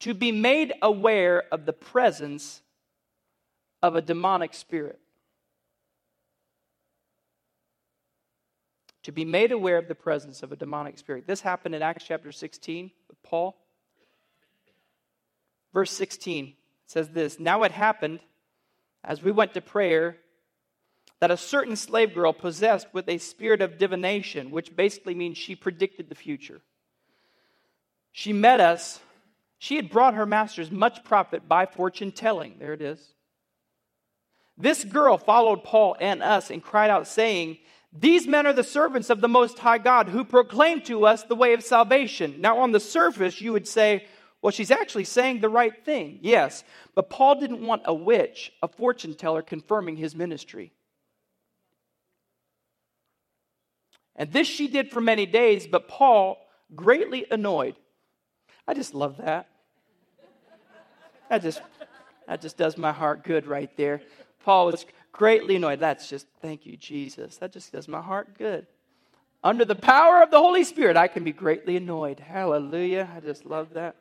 [0.00, 2.62] to be made aware of the presence
[3.82, 5.00] of a demonic spirit.
[9.06, 11.28] to be made aware of the presence of a demonic spirit.
[11.28, 13.56] This happened in Acts chapter 16 with Paul.
[15.76, 16.54] Verse 16
[16.86, 18.20] says this Now it happened,
[19.04, 20.16] as we went to prayer,
[21.20, 25.54] that a certain slave girl possessed with a spirit of divination, which basically means she
[25.54, 26.62] predicted the future.
[28.10, 29.00] She met us.
[29.58, 32.54] She had brought her masters much profit by fortune telling.
[32.58, 33.12] There it is.
[34.56, 37.58] This girl followed Paul and us and cried out, saying,
[37.92, 41.34] these men are the servants of the Most High God who proclaim to us the
[41.34, 42.40] way of salvation.
[42.40, 44.06] Now, on the surface, you would say,
[44.46, 46.20] well, she's actually saying the right thing.
[46.22, 46.62] Yes,
[46.94, 50.72] but Paul didn't want a witch, a fortune teller, confirming his ministry.
[54.14, 56.38] And this she did for many days, but Paul,
[56.76, 57.74] greatly annoyed.
[58.68, 59.48] I just love that.
[61.28, 61.60] That just,
[62.28, 64.00] that just does my heart good right there.
[64.44, 65.80] Paul was greatly annoyed.
[65.80, 67.38] That's just, thank you, Jesus.
[67.38, 68.68] That just does my heart good.
[69.42, 72.20] Under the power of the Holy Spirit, I can be greatly annoyed.
[72.20, 73.10] Hallelujah.
[73.12, 73.96] I just love that.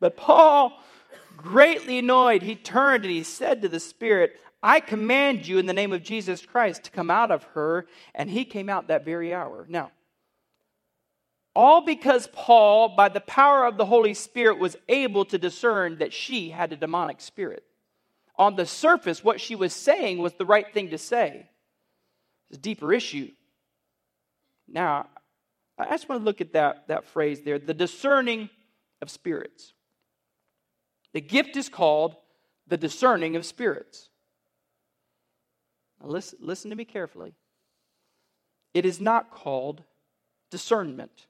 [0.00, 0.72] But Paul,
[1.36, 5.72] greatly annoyed, he turned and he said to the Spirit, I command you in the
[5.72, 7.86] name of Jesus Christ to come out of her.
[8.14, 9.66] And he came out that very hour.
[9.68, 9.92] Now,
[11.54, 16.12] all because Paul, by the power of the Holy Spirit, was able to discern that
[16.12, 17.64] she had a demonic spirit
[18.38, 21.48] on the surface, what she was saying was the right thing to say.
[22.50, 23.30] It's a deeper issue.
[24.68, 25.08] Now,
[25.78, 28.50] I just want to look at that, that phrase there the discerning
[29.02, 29.72] of spirits.
[31.16, 32.14] The gift is called
[32.66, 34.10] the discerning of spirits.
[35.98, 37.32] Now listen, listen to me carefully.
[38.74, 39.82] It is not called
[40.50, 41.26] discernment,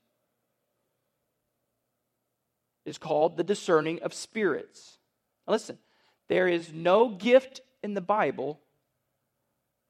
[2.85, 4.99] it's called the discerning of spirits.
[5.47, 5.79] Now listen,
[6.27, 8.59] there is no gift in the Bible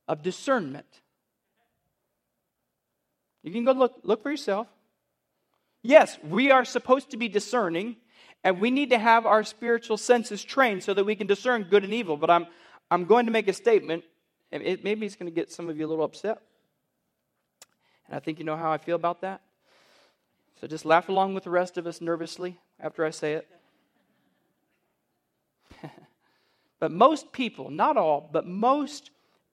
[0.06, 1.00] of discernment.
[3.42, 4.66] You can go look, look for yourself.
[5.82, 7.96] Yes, we are supposed to be discerning,
[8.46, 11.82] and we need to have our spiritual senses trained so that we can discern good
[11.82, 12.16] and evil.
[12.16, 12.46] But I'm,
[12.92, 14.04] I'm going to make a statement,
[14.52, 16.38] and it, maybe it's going to get some of you a little upset.
[18.06, 19.40] And I think you know how I feel about that.
[20.60, 23.48] So just laugh along with the rest of us nervously after I say it.
[26.78, 29.10] But most people, not all, but most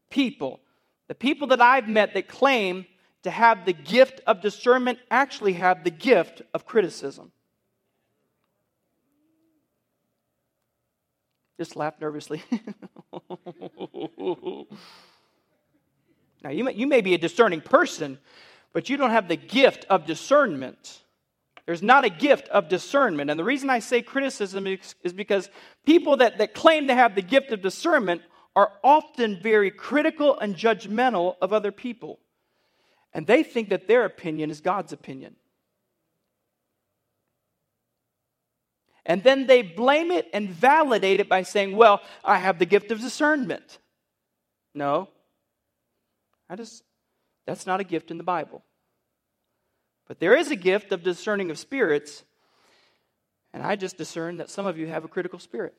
[0.09, 0.59] people,
[1.07, 2.85] the people that I've met that claim
[3.23, 7.31] to have the gift of discernment actually have the gift of criticism.
[11.57, 12.43] Just laugh nervously.
[16.43, 18.17] now, you may, you may be a discerning person,
[18.73, 21.01] but you don't have the gift of discernment.
[21.65, 23.29] There's not a gift of discernment.
[23.29, 25.49] And the reason I say criticism is, is because
[25.85, 28.21] people that, that claim to have the gift of discernment
[28.55, 32.19] are often very critical and judgmental of other people.
[33.13, 35.35] And they think that their opinion is God's opinion.
[39.05, 42.91] And then they blame it and validate it by saying, Well, I have the gift
[42.91, 43.79] of discernment.
[44.73, 45.09] No.
[46.49, 46.83] I just,
[47.45, 48.63] that's not a gift in the Bible.
[50.07, 52.23] But there is a gift of discerning of spirits,
[53.53, 55.73] and I just discern that some of you have a critical spirit.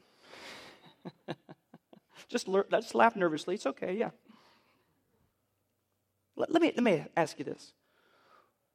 [2.28, 3.54] just, just laugh nervously.
[3.54, 4.10] It's okay, yeah.
[6.36, 7.72] Let, let, me, let me ask you this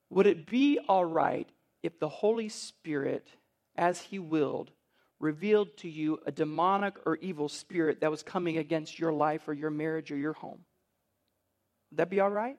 [0.09, 1.47] Would it be all right
[1.83, 3.27] if the Holy Spirit
[3.75, 4.71] as he willed,
[5.19, 9.53] revealed to you a demonic or evil spirit that was coming against your life or
[9.53, 10.59] your marriage or your home.
[11.91, 12.57] Would that be all right?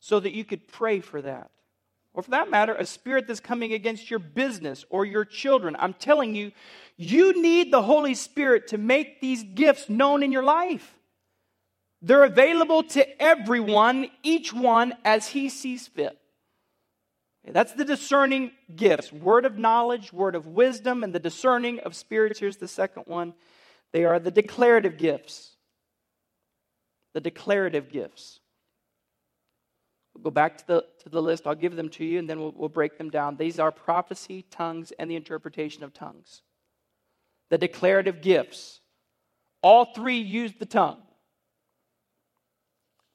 [0.00, 1.50] So that you could pray for that.
[2.14, 5.76] Or for that matter, a spirit that's coming against your business or your children.
[5.78, 6.52] I'm telling you,
[6.96, 10.94] you need the Holy Spirit to make these gifts known in your life.
[12.02, 16.18] They're available to everyone, each one as he sees fit.
[17.44, 22.38] That's the discerning gifts word of knowledge, word of wisdom, and the discerning of spirits.
[22.38, 23.34] Here's the second one
[23.92, 25.56] they are the declarative gifts.
[27.12, 28.40] The declarative gifts.
[30.14, 31.46] We'll go back to the, to the list.
[31.46, 33.36] I'll give them to you and then we'll, we'll break them down.
[33.36, 36.42] These are prophecy, tongues, and the interpretation of tongues.
[37.50, 38.80] The declarative gifts.
[39.62, 41.02] All three use the tongue.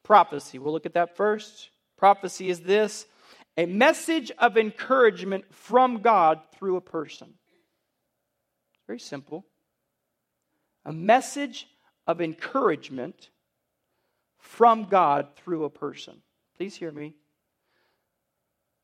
[0.04, 0.60] Prophecy.
[0.60, 1.70] We'll look at that first.
[1.98, 3.06] Prophecy is this
[3.58, 7.34] a message of encouragement from God through a person.
[8.86, 9.46] Very simple.
[10.86, 11.67] A message
[12.06, 13.32] of encouragement
[14.38, 16.22] from God through a person.
[16.56, 17.15] Please hear me.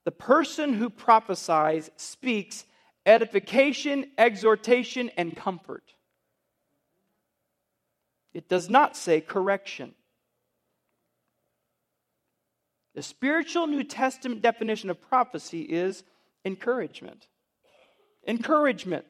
[0.04, 2.66] The person who prophesies speaks
[3.06, 5.94] edification, exhortation, and comfort.
[8.34, 9.94] It does not say correction.
[12.96, 16.04] The spiritual New Testament definition of prophecy is
[16.46, 17.28] encouragement.
[18.28, 19.06] Encouragement.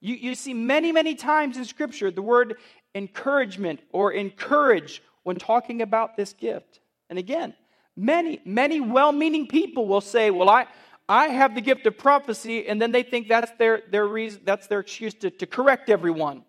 [0.00, 2.56] You, you see many, many times in Scripture the word
[2.94, 6.80] encouragement or encourage when talking about this gift.
[7.08, 7.54] And again,
[7.96, 10.66] many, many well meaning people will say, Well, I,
[11.08, 14.66] I have the gift of prophecy, and then they think that's their, their reason, that's
[14.66, 16.44] their excuse to, to correct everyone.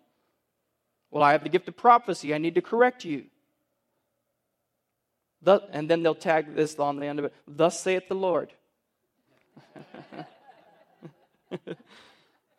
[1.10, 3.26] Well, I have the gift of prophecy, I need to correct you
[5.44, 7.34] and then they'll tag this on the end of it.
[7.46, 8.52] Thus saith the Lord.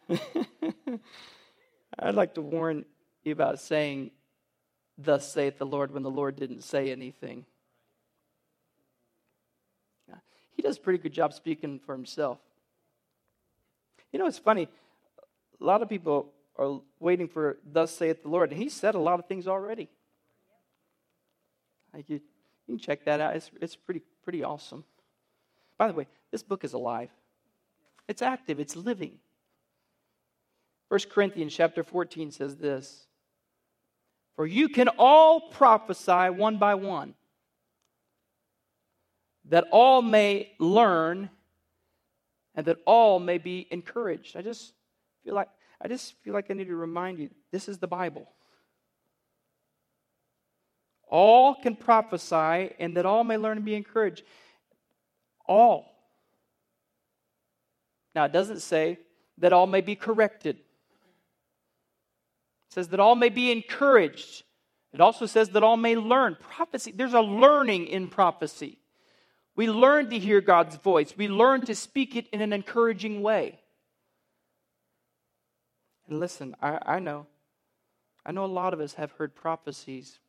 [1.99, 2.85] I'd like to warn
[3.23, 4.11] you about saying,
[4.97, 7.45] Thus saith the Lord, when the Lord didn't say anything.
[10.57, 12.39] He does a pretty good job speaking for himself.
[14.11, 14.67] You know, it's funny.
[15.61, 18.51] A lot of people are waiting for, Thus saith the Lord.
[18.51, 19.87] And he said a lot of things already.
[21.93, 22.21] Like you,
[22.67, 23.36] you can check that out.
[23.36, 24.84] It's, it's pretty, pretty awesome.
[25.77, 27.10] By the way, this book is alive.
[28.08, 29.19] It's active, it's living.
[30.89, 33.08] 1 Corinthians chapter 14 says this
[34.36, 37.13] For you can all prophesy one by one,
[39.45, 41.30] that all may learn
[42.56, 44.36] and that all may be encouraged.
[44.36, 44.73] I just
[45.23, 45.49] feel like
[45.80, 48.27] I just feel like I need to remind you this is the Bible
[51.09, 54.23] all can prophesy, and that all may learn and be encouraged.
[55.47, 55.93] All.
[58.13, 58.99] Now, it doesn't say
[59.37, 60.63] that all may be corrected, it
[62.69, 64.43] says that all may be encouraged.
[64.93, 66.37] It also says that all may learn.
[66.39, 68.79] Prophecy, there's a learning in prophecy.
[69.55, 73.59] We learn to hear God's voice, we learn to speak it in an encouraging way.
[76.07, 77.27] And listen, I, I know.
[78.25, 80.19] I know a lot of us have heard prophecies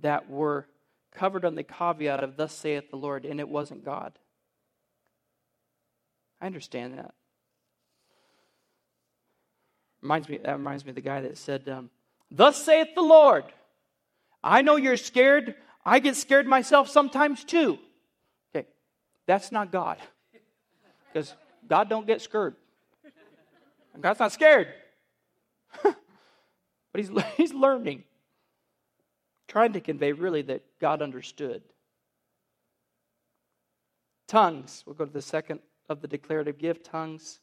[0.00, 0.66] that were
[1.14, 4.18] covered on the caveat of thus saith the Lord, and it wasn't God.
[6.40, 7.14] I understand that.
[10.02, 11.90] Reminds me, that reminds me of the guy that said, um,
[12.30, 13.44] Thus saith the Lord.
[14.42, 15.54] I know you're scared.
[15.84, 17.78] I get scared myself sometimes too.
[18.54, 18.66] Okay,
[19.26, 19.98] that's not God.
[21.12, 21.34] Because
[21.66, 22.56] God don't get scared.
[23.98, 24.68] God's not scared.
[25.82, 25.94] but
[26.96, 28.04] he's, he's learning
[29.54, 31.62] trying to convey really that God understood.
[34.26, 37.38] Tongues, we'll go to the second of the declarative gift tongues.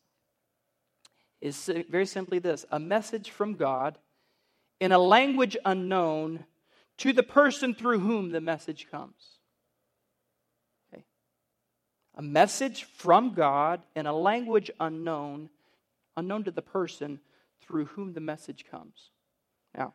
[1.40, 3.98] is very simply this a message from God
[4.82, 6.44] in a language unknown
[6.98, 9.40] to the person through whom the message comes.
[10.94, 11.06] Okay.
[12.16, 15.50] A message from God in a language unknown,
[16.18, 17.22] unknown to the person
[17.62, 19.12] through whom the message comes.
[19.74, 19.94] Now,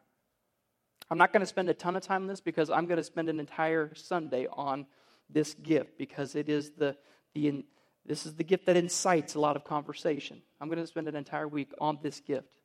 [1.11, 3.05] I'm not going to spend a ton of time on this because I'm going to
[3.05, 4.87] spend an entire Sunday on
[5.31, 6.97] this gift because it is the,
[7.35, 7.65] the
[8.05, 10.41] this is the gift that incites a lot of conversation.
[10.61, 12.59] I'm going to spend an entire week on this gift.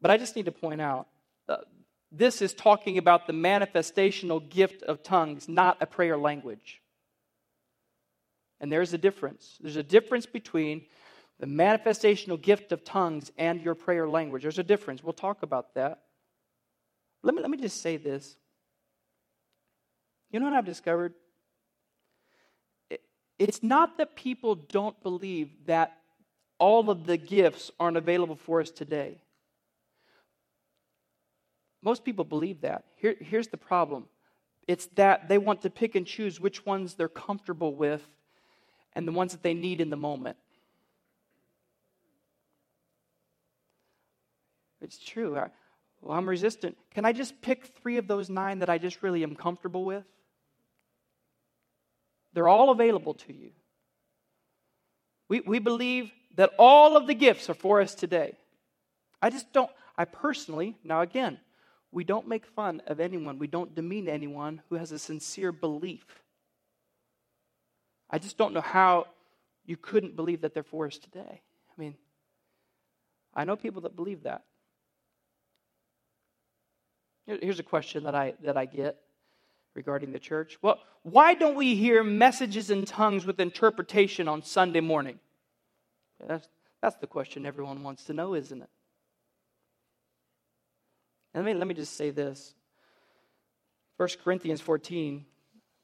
[0.00, 1.08] But I just need to point out
[1.48, 1.56] uh,
[2.12, 6.82] this is talking about the manifestational gift of tongues, not a prayer language.
[8.60, 9.58] And there's a difference.
[9.60, 10.86] There's a difference between
[11.40, 14.42] the manifestational gift of tongues and your prayer language.
[14.42, 15.02] There's a difference.
[15.02, 16.02] We'll talk about that.
[17.24, 18.36] Let me, let me just say this.
[20.30, 21.14] You know what I've discovered?
[22.90, 23.00] It,
[23.38, 25.96] it's not that people don't believe that
[26.58, 29.18] all of the gifts aren't available for us today.
[31.82, 32.84] Most people believe that.
[32.96, 34.06] Here, here's the problem
[34.68, 38.06] it's that they want to pick and choose which ones they're comfortable with
[38.94, 40.36] and the ones that they need in the moment.
[44.80, 45.38] It's true.
[46.04, 46.76] Well, I'm resistant.
[46.90, 50.04] Can I just pick three of those nine that I just really am comfortable with?
[52.34, 53.52] They're all available to you.
[55.30, 58.34] We, we believe that all of the gifts are for us today.
[59.22, 61.40] I just don't, I personally, now again,
[61.90, 66.04] we don't make fun of anyone, we don't demean anyone who has a sincere belief.
[68.10, 69.06] I just don't know how
[69.64, 71.40] you couldn't believe that they're for us today.
[71.40, 71.94] I mean,
[73.34, 74.42] I know people that believe that.
[77.26, 78.98] Here's a question that I, that I get
[79.74, 80.58] regarding the church.
[80.62, 85.18] Well, why don't we hear messages in tongues with interpretation on Sunday morning?
[86.26, 86.48] That's,
[86.82, 88.68] that's the question everyone wants to know, isn't it?
[91.32, 92.54] And let me, let me just say this
[93.96, 95.24] 1 Corinthians 14,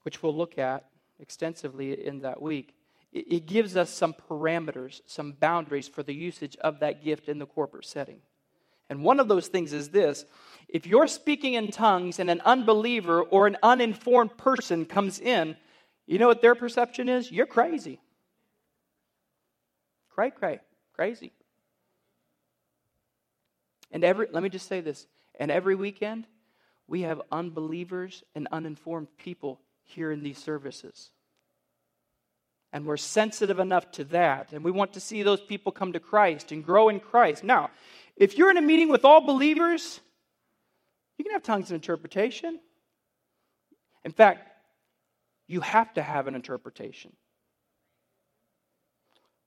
[0.02, 0.84] which we'll look at
[1.18, 2.74] extensively in that week,
[3.12, 7.38] it, it gives us some parameters, some boundaries for the usage of that gift in
[7.38, 8.20] the corporate setting.
[8.90, 10.26] And one of those things is this
[10.68, 15.56] if you're speaking in tongues and an unbeliever or an uninformed person comes in,
[16.06, 17.30] you know what their perception is?
[17.30, 18.00] You're crazy.
[20.10, 20.60] Cray, cray,
[20.92, 21.32] crazy.
[23.92, 25.06] And every, let me just say this,
[25.38, 26.26] and every weekend,
[26.86, 31.10] we have unbelievers and uninformed people here in these services.
[32.72, 34.52] And we're sensitive enough to that.
[34.52, 37.42] And we want to see those people come to Christ and grow in Christ.
[37.42, 37.70] Now,
[38.20, 39.98] if you're in a meeting with all believers,
[41.16, 42.60] you can have tongues and interpretation.
[44.04, 44.46] In fact,
[45.48, 47.16] you have to have an interpretation.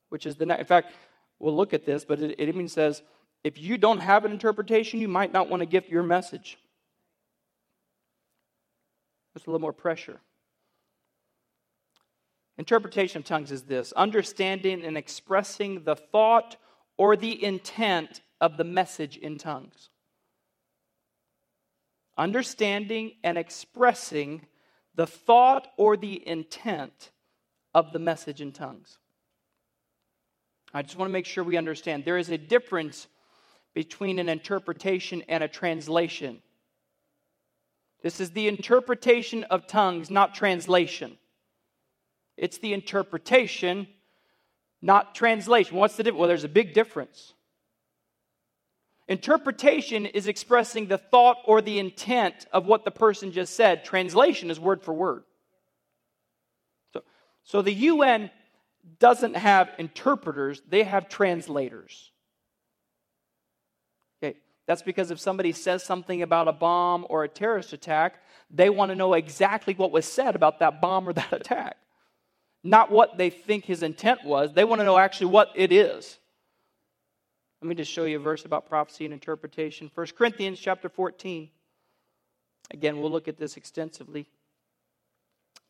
[0.10, 0.92] Which is the, in fact,
[1.40, 3.04] we'll look at this, but it, it even says
[3.44, 6.58] if you don't have an interpretation, you might not want to gift your message.
[9.34, 10.20] There's a little more pressure.
[12.58, 16.56] Interpretation of tongues is this understanding and expressing the thought
[16.98, 19.90] or the intent of the message in tongues.
[22.18, 24.46] Understanding and expressing
[24.96, 27.12] the thought or the intent
[27.74, 28.98] of the message in tongues.
[30.74, 33.08] I just want to make sure we understand there is a difference
[33.74, 36.42] between an interpretation and a translation.
[38.02, 41.18] This is the interpretation of tongues, not translation.
[42.36, 43.88] It's the interpretation,
[44.82, 45.78] not translation.
[45.78, 46.20] What's the difference?
[46.20, 47.34] Well, there's a big difference.
[49.08, 53.84] Interpretation is expressing the thought or the intent of what the person just said.
[53.84, 55.24] Translation is word for word.
[56.94, 57.04] So,
[57.44, 58.32] so the UN
[59.00, 62.12] doesn't have interpreters, they have translators.
[64.22, 68.16] Okay, that's because if somebody says something about a bomb or a terrorist attack,
[68.50, 71.78] they want to know exactly what was said about that bomb or that attack
[72.64, 74.54] not what they think his intent was.
[74.54, 76.18] They want to know actually what it is.
[77.64, 79.90] Let me just show you a verse about prophecy and interpretation.
[79.96, 81.50] 1 Corinthians chapter 14.
[82.72, 84.28] Again, we'll look at this extensively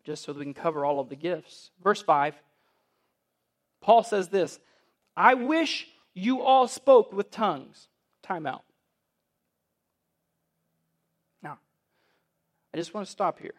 [0.04, 1.70] just so that we can cover all of the gifts.
[1.84, 2.34] Verse 5.
[3.80, 4.60] Paul says this
[5.16, 7.88] I wish you all spoke with tongues.
[8.24, 8.64] Time out.
[11.44, 11.60] Now,
[12.74, 13.54] I just want to stop here.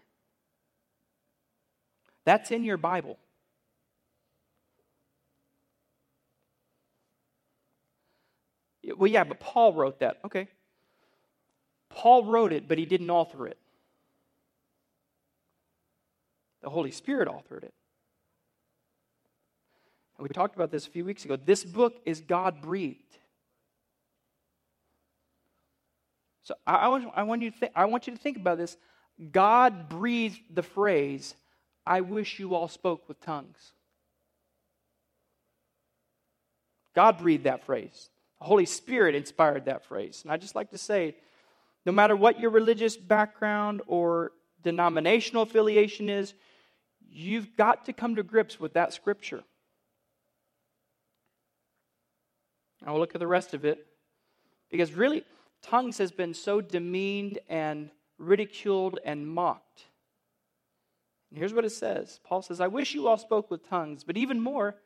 [2.25, 3.17] That's in your Bible.
[8.97, 10.19] Well, yeah, but Paul wrote that.
[10.25, 10.49] Okay.
[11.89, 13.59] Paul wrote it, but he didn't author it.
[16.63, 17.75] The Holy Spirit authored it.
[20.17, 21.37] And we talked about this a few weeks ago.
[21.37, 22.99] This book is God breathed.
[26.43, 26.75] So I,
[27.15, 28.77] I, want, you to think, I want you to think about this.
[29.33, 31.35] God breathed the phrase,
[31.87, 33.73] I wish you all spoke with tongues.
[36.95, 38.11] God breathed that phrase.
[38.45, 40.21] Holy Spirit inspired that phrase.
[40.23, 41.17] And I just like to say,
[41.87, 44.33] no matter what your religious background or
[44.63, 46.35] denominational affiliation is,
[47.09, 49.43] you've got to come to grips with that scripture.
[52.85, 53.87] I will look at the rest of it.
[54.71, 55.25] Because really,
[55.63, 59.85] tongues has been so demeaned and ridiculed and mocked.
[61.31, 64.17] And here's what it says Paul says, I wish you all spoke with tongues, but
[64.17, 64.77] even more,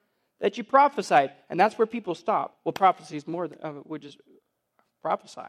[0.40, 1.32] that you prophesied.
[1.50, 2.58] And that's where people stop.
[2.64, 4.18] Well, prophecy is more than, uh, we just
[5.02, 5.48] prophesy.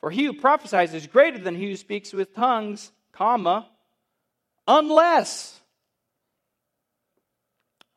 [0.00, 3.68] For he who prophesies is greater than he who speaks with tongues, comma,
[4.66, 5.60] unless,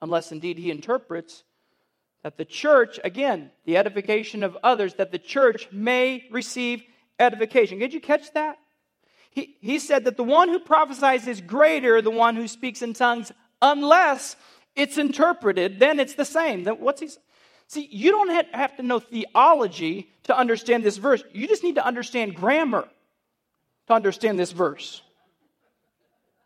[0.02, 1.44] unless indeed he interprets
[2.24, 6.84] that the church, again, the edification of others, that the church may receive
[7.20, 7.80] edification.
[7.80, 8.58] Did you catch that?
[9.30, 12.82] He, he said that the one who prophesies is greater than the one who speaks
[12.82, 13.32] in tongues,
[13.62, 14.36] unless
[14.76, 16.64] it's interpreted, then it's the same.
[16.64, 17.10] Then what's he?
[17.68, 21.24] See, you don't have to know theology to understand this verse.
[21.32, 22.88] You just need to understand grammar
[23.88, 25.02] to understand this verse.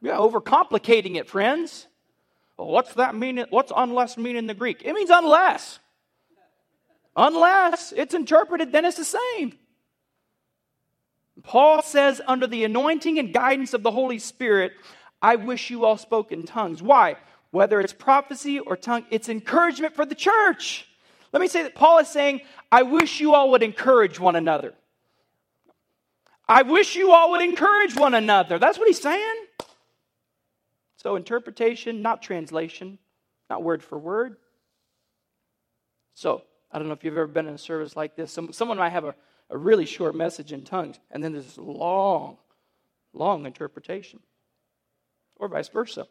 [0.02, 1.88] Yeah, overcomplicating it, friends.
[2.58, 3.46] Well, what's that mean?
[3.50, 4.82] What's unless mean in the Greek?
[4.84, 5.80] It means unless.
[7.16, 9.58] Unless it's interpreted, then it's the same.
[11.44, 14.74] Paul says, under the anointing and guidance of the Holy Spirit,
[15.22, 16.82] I wish you all spoke in tongues.
[16.82, 17.16] Why?
[17.58, 20.88] Whether it's prophecy or tongue, it's encouragement for the church.
[21.34, 22.42] Let me say that Paul is saying,
[22.72, 24.76] I wish you all would encourage one another.
[26.48, 28.60] I wish you all would encourage one another.
[28.60, 29.46] That's what he's saying.
[30.98, 33.00] So, interpretation, not translation,
[33.50, 34.38] not word for word.
[36.14, 38.32] So, I don't know if you've ever been in a service like this.
[38.32, 39.16] Some, someone might have a,
[39.50, 42.38] a really short message in tongues, and then there's this long,
[43.14, 44.20] long interpretation,
[45.38, 46.06] or vice versa.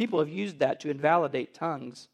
[0.00, 2.08] People have used that to invalidate tongues,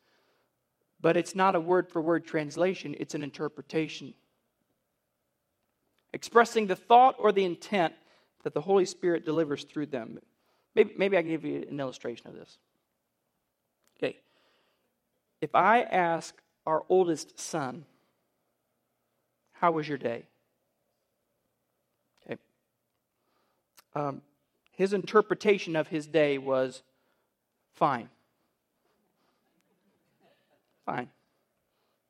[1.01, 4.13] but it's not a word for word translation, it's an interpretation.
[6.13, 7.95] Expressing the thought or the intent
[8.43, 10.19] that the Holy Spirit delivers through them.
[10.75, 12.59] Maybe, maybe I can give you an illustration of this.
[13.99, 14.17] Okay.
[15.41, 16.35] If I ask
[16.67, 17.85] our oldest son,
[19.53, 20.25] How was your day?
[22.27, 22.41] Okay.
[23.95, 24.23] Um,
[24.73, 26.83] his interpretation of his day was
[27.77, 28.09] fine.
[30.85, 31.09] Fine.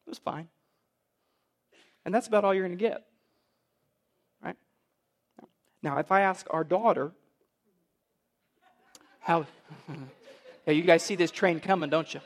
[0.07, 0.49] It was fine.
[2.05, 3.05] And that's about all you're going to get.
[4.43, 4.57] Right?
[5.83, 7.12] Now, if I ask our daughter,
[9.21, 9.47] how,
[10.67, 12.21] yeah, you guys see this train coming, don't you?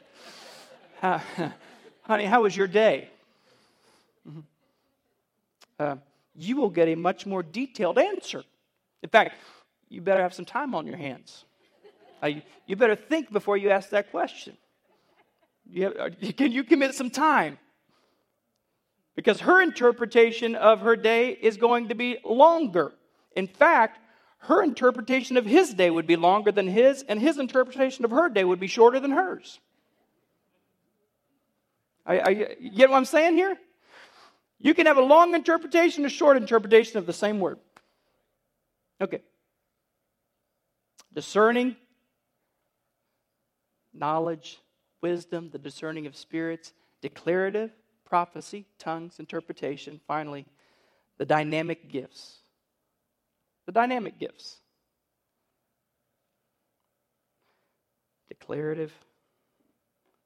[1.00, 1.22] How,
[2.02, 3.08] honey, how was your day?
[4.28, 4.40] Mm-hmm.
[5.78, 5.96] Uh,
[6.34, 8.44] you will get a much more detailed answer.
[9.02, 9.34] In fact,
[9.88, 11.44] you better have some time on your hands.
[12.22, 14.56] Uh, you, you, better think before you ask that question.
[15.68, 17.58] You have, uh, can you commit some time?
[19.16, 22.92] Because her interpretation of her day is going to be longer.
[23.34, 23.98] In fact,
[24.44, 28.28] her interpretation of his day would be longer than his, and his interpretation of her
[28.28, 29.60] day would be shorter than hers.
[32.06, 33.56] I, I, you get what I'm saying here?
[34.58, 37.58] You can have a long interpretation, a short interpretation of the same word.
[39.00, 39.20] Okay.
[41.14, 41.76] Discerning,
[43.92, 44.60] knowledge,
[45.00, 47.70] wisdom, the discerning of spirits, declarative,
[48.04, 50.46] prophecy, tongues, interpretation, finally,
[51.18, 52.38] the dynamic gifts
[53.66, 54.56] the dynamic gifts
[58.28, 58.92] declarative,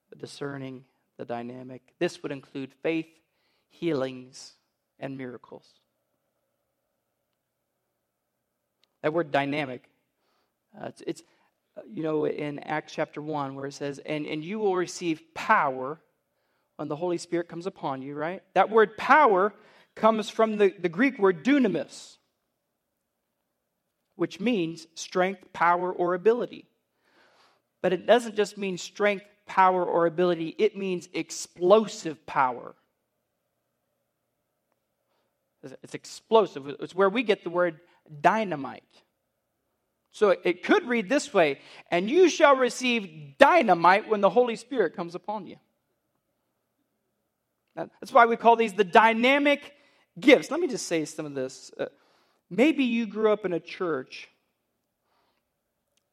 [0.09, 0.85] the discerning,
[1.19, 1.83] the dynamic.
[1.99, 3.09] This would include faith,
[3.69, 4.55] healings,
[4.99, 5.69] and miracles.
[9.03, 9.91] That word dynamic,
[10.81, 11.23] uh, it's, it's
[11.91, 16.01] you know, in Acts chapter 1, where it says, and, and you will receive power
[16.77, 18.43] when the Holy Spirit comes upon you, right?
[18.55, 19.55] That word power
[19.95, 22.17] comes from the, the Greek word dunamis
[24.17, 26.67] which means strength, power, or ability.
[27.83, 32.75] But it doesn't just mean strength, power, or ability, it means explosive power.
[35.83, 36.69] It's explosive.
[36.81, 37.81] It's where we get the word
[38.21, 38.83] dynamite.
[40.15, 41.59] So it could read this way
[41.91, 45.57] and you shall receive dynamite when the Holy Spirit comes upon you.
[47.75, 49.73] That's why we call these the dynamic
[50.19, 50.53] gifts.
[50.53, 51.73] Let me just say some of this.
[51.77, 51.87] Uh,
[52.49, 54.29] Maybe you grew up in a church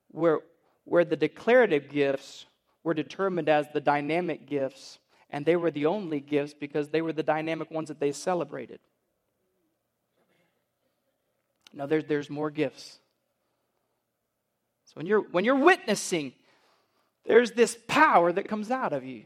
[0.08, 0.39] where,
[0.86, 2.47] where the declarative gifts
[2.84, 4.97] were determined as the dynamic gifts,
[5.30, 8.80] and they were the only gifts because they were the dynamic ones that they celebrated.
[11.72, 12.97] Now, there's, there's more gifts.
[14.92, 16.34] So when you're, when you're witnessing,
[17.26, 19.24] there's this power that comes out of you.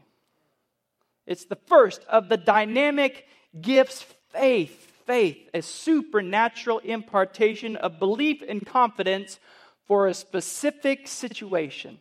[1.26, 3.26] It's the first of the dynamic
[3.60, 4.92] gifts faith.
[5.06, 9.38] Faith, a supernatural impartation of belief and confidence
[9.86, 11.98] for a specific situation.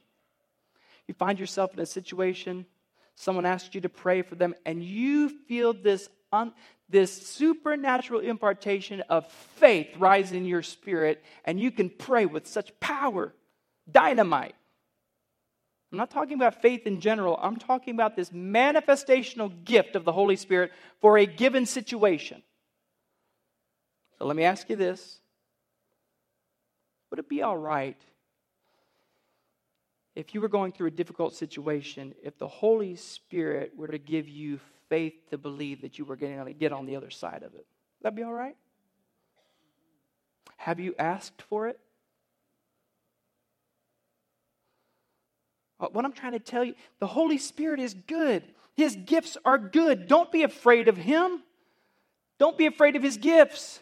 [1.08, 2.66] You find yourself in a situation,
[3.14, 6.52] someone asks you to pray for them, and you feel this, un,
[6.90, 12.72] this supernatural impartation of faith rise in your spirit, and you can pray with such
[12.80, 13.34] power.
[13.90, 14.56] Dynamite.
[15.92, 17.40] I'm not talking about faith in general.
[17.42, 22.44] I'm talking about this manifestational gift of the Holy Spirit for a given situation.
[24.18, 25.20] So let me ask you this
[27.10, 27.98] Would it be all right
[30.16, 34.28] if you were going through a difficult situation, if the Holy Spirit were to give
[34.28, 34.60] you
[34.90, 37.66] faith to believe that you were going to get on the other side of it?
[37.66, 38.56] Would That'd be all right?
[40.58, 41.80] Have you asked for it?
[45.94, 48.44] What I'm trying to tell you, the Holy Spirit is good.
[48.76, 50.08] His gifts are good.
[50.08, 51.42] Don't be afraid of Him.
[52.40, 53.80] Don't be afraid of His gifts.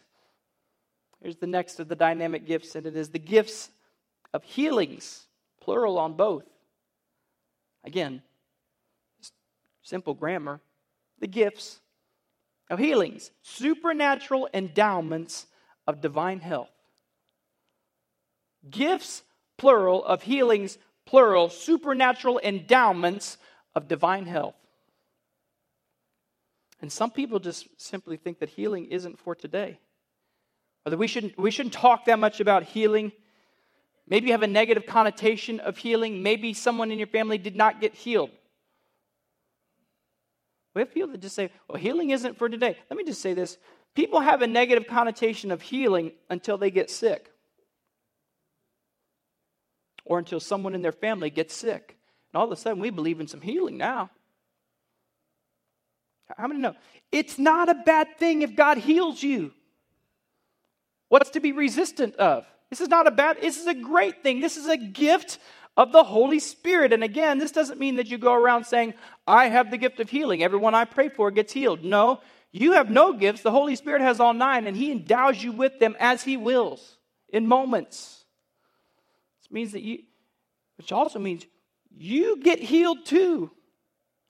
[1.22, 3.70] Here's the next of the dynamic gifts, and it is the gifts
[4.34, 5.26] of healings,
[5.62, 6.44] plural on both.
[7.84, 8.22] Again,
[9.82, 10.60] simple grammar.
[11.20, 11.80] The gifts
[12.70, 15.46] of healings, supernatural endowments
[15.88, 16.70] of divine health.
[18.70, 19.24] Gifts,
[19.58, 23.38] plural, of healings, plural, supernatural endowments
[23.76, 24.56] of divine health.
[26.82, 29.80] And some people just simply think that healing isn't for today.
[30.86, 33.12] Or that we shouldn't, we shouldn't talk that much about healing.
[34.08, 36.22] Maybe you have a negative connotation of healing.
[36.22, 38.32] Maybe someone in your family did not get healed.
[40.76, 42.78] We have people that just say, well, healing isn't for today.
[42.90, 43.58] Let me just say this
[43.96, 47.33] people have a negative connotation of healing until they get sick
[50.06, 51.98] or until someone in their family gets sick.
[52.32, 54.10] And all of a sudden, we believe in some healing now.
[56.38, 56.76] How many know?
[57.12, 59.52] It's not a bad thing if God heals you.
[61.10, 62.46] What's to be resistant of?
[62.70, 64.40] This is not a bad, this is a great thing.
[64.40, 65.38] This is a gift
[65.78, 66.92] of the Holy Spirit.
[66.92, 68.96] And again, this doesn't mean that you go around saying,
[69.28, 70.42] I have the gift of healing.
[70.42, 71.84] Everyone I pray for gets healed.
[71.84, 73.42] No, you have no gifts.
[73.42, 76.98] The Holy Spirit has all nine, and He endows you with them as He wills
[77.30, 78.23] in moments
[79.54, 80.00] means that you,
[80.78, 81.46] which also means
[81.96, 83.52] you get healed too.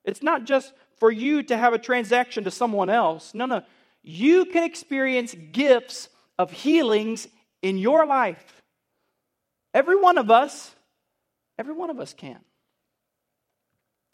[0.04, 3.34] It's not just for you to have a transaction to someone else.
[3.34, 3.64] No, no.
[4.02, 7.28] You can experience gifts of healings
[7.62, 8.62] in your life.
[9.74, 10.76] Every one of us,
[11.58, 12.40] every one of us can.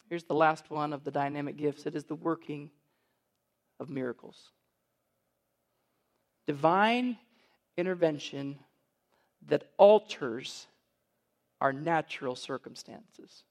[0.10, 2.70] Here's the last one of the dynamic gifts it is the working
[3.80, 4.51] of miracles.
[6.47, 7.18] Divine
[7.78, 8.60] intervention
[9.47, 10.68] that alters
[11.62, 13.43] our natural circumstances.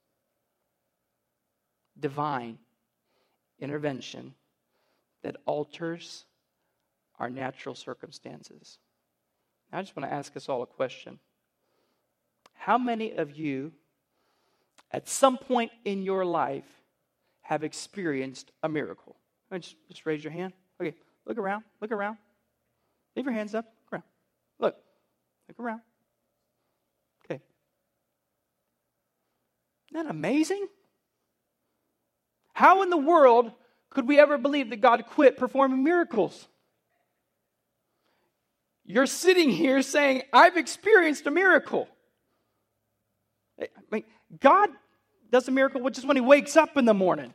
[1.99, 2.57] Divine
[3.59, 4.33] intervention
[5.23, 6.25] that alters
[7.19, 8.77] our natural circumstances.
[9.71, 11.19] I just want to ask us all a question.
[12.53, 13.71] How many of you,
[14.91, 16.65] at some point in your life,
[17.41, 19.15] have experienced a miracle?
[19.53, 20.53] Just, just raise your hand.
[20.81, 20.95] Okay,
[21.25, 21.63] look around.
[21.81, 22.17] Look around.
[23.15, 23.65] Leave your hands up.
[23.65, 24.03] Look around.
[24.59, 24.75] Look.
[25.47, 25.81] Look around.
[29.91, 30.67] Isn't that amazing?
[32.53, 33.51] How in the world
[33.89, 36.47] could we ever believe that God quit performing miracles?
[38.85, 41.87] You're sitting here saying, I've experienced a miracle.
[43.61, 44.03] I mean,
[44.39, 44.69] God
[45.31, 47.33] does a miracle just when he wakes up in the morning.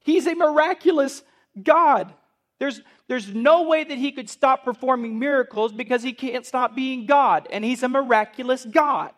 [0.00, 1.22] He's a miraculous
[1.62, 2.12] God.
[2.58, 7.06] There's, there's no way that he could stop performing miracles because he can't stop being
[7.06, 9.12] God, and he's a miraculous God.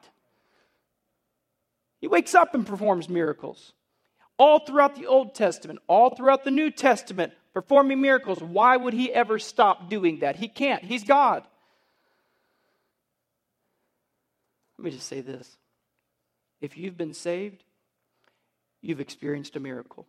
[2.01, 3.73] He wakes up and performs miracles.
[4.39, 8.41] All throughout the Old Testament, all throughout the New Testament, performing miracles.
[8.41, 10.37] Why would he ever stop doing that?
[10.37, 10.85] He can't.
[10.85, 11.43] He's God.
[14.79, 15.57] Let me just say this.
[16.61, 17.65] If you've been saved,
[18.83, 20.07] you've experienced a miracle.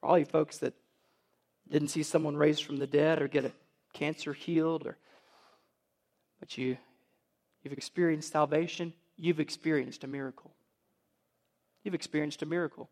[0.00, 0.74] For all you folks that
[1.70, 3.52] didn't see someone raised from the dead or get a
[3.92, 4.96] cancer healed or
[6.40, 6.76] but you
[7.64, 10.52] you've experienced salvation, you've experienced a miracle.
[11.82, 12.88] You've experienced a miracle.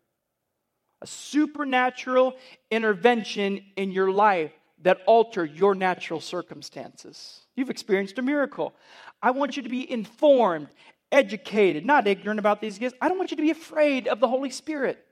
[1.01, 2.33] A supernatural
[2.71, 4.51] intervention in your life.
[4.83, 7.39] that alter your natural circumstances.
[7.55, 8.73] You've experienced a miracle.
[9.21, 10.67] I want you to be informed,
[11.11, 12.95] educated, not ignorant about these gifts.
[13.01, 15.03] I don't want you to be afraid of the Holy Spirit.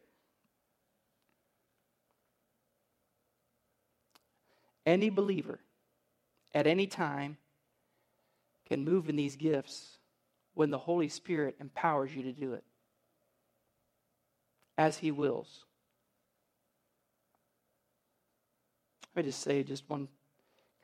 [4.86, 5.60] Any believer
[6.54, 7.38] at any time
[8.72, 9.98] can move in these gifts
[10.54, 12.64] when the Holy Spirit empowers you to do it
[14.78, 15.66] as He wills.
[19.14, 20.08] Let me just say just one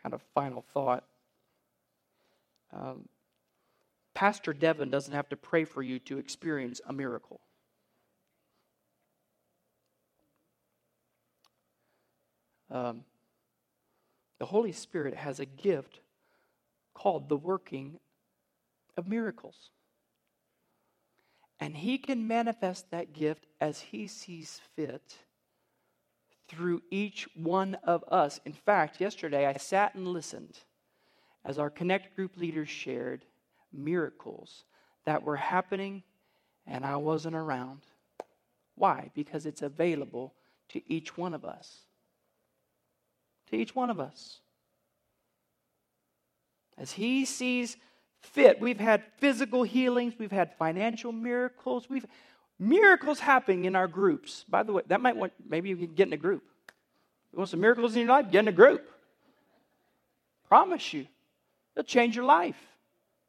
[0.03, 1.05] kind of final thought.
[2.73, 3.07] Um,
[4.13, 7.39] Pastor Devin doesn't have to pray for you to experience a miracle.
[12.69, 13.05] Um,
[14.39, 16.01] the Holy Spirit has a gift
[16.97, 17.99] called the working
[18.97, 19.69] of miracles.
[21.59, 25.17] And He can manifest that gift as He sees fit
[26.47, 28.39] through each one of us.
[28.45, 30.57] In fact, yesterday I sat and listened
[31.45, 33.25] as our Connect group leaders shared
[33.71, 34.63] miracles
[35.05, 36.01] that were happening
[36.65, 37.81] and I wasn't around.
[38.75, 39.11] Why?
[39.13, 40.33] Because it's available
[40.69, 41.81] to each one of us.
[43.51, 44.39] To each one of us.
[46.77, 47.77] As He sees
[48.21, 52.05] fit, we've had physical healings, we've had financial miracles, we've
[52.59, 54.45] miracles happening in our groups.
[54.49, 56.43] By the way, that might want maybe you can get in a group.
[57.31, 58.31] You want some miracles in your life?
[58.31, 58.89] Get in a group.
[60.47, 61.07] Promise you.
[61.75, 62.57] It'll change your life.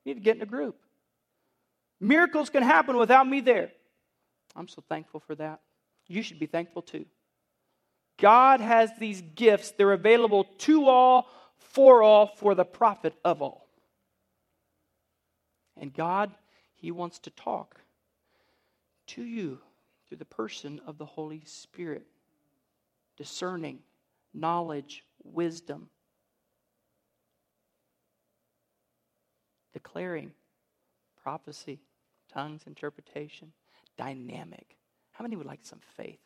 [0.05, 0.77] You need to get in a group.
[2.01, 3.71] Miracles can happen without me there.
[4.57, 5.61] I'm so thankful for that.
[6.07, 7.05] You should be thankful too.
[8.19, 11.29] God has these gifts, they're available to all,
[11.59, 13.67] for all, for the profit of all.
[15.77, 16.33] And God,
[16.75, 17.81] He wants to talk
[19.09, 19.59] to you
[20.07, 22.07] through the person of the Holy Spirit,
[23.17, 23.81] discerning,
[24.33, 25.89] knowledge, wisdom,
[29.73, 30.33] declaring,
[31.23, 31.81] prophecy,
[32.33, 33.53] tongues, interpretation,
[33.97, 34.77] dynamic.
[35.13, 36.21] How many would like some faith?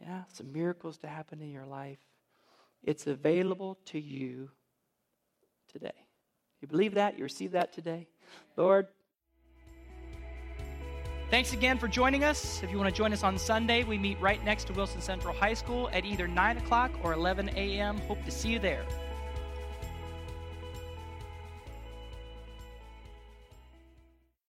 [0.00, 1.98] Yeah, some miracles to happen in your life.
[2.86, 4.50] It's available to you
[5.70, 6.06] today.
[6.62, 7.18] You believe that?
[7.18, 8.06] You receive that today?
[8.56, 8.86] Lord,
[11.28, 12.62] Thanks again for joining us.
[12.62, 15.34] If you want to join us on Sunday, we meet right next to Wilson Central
[15.34, 17.98] High School at either 9 o'clock or 11 a.m.
[18.02, 18.86] Hope to see you there.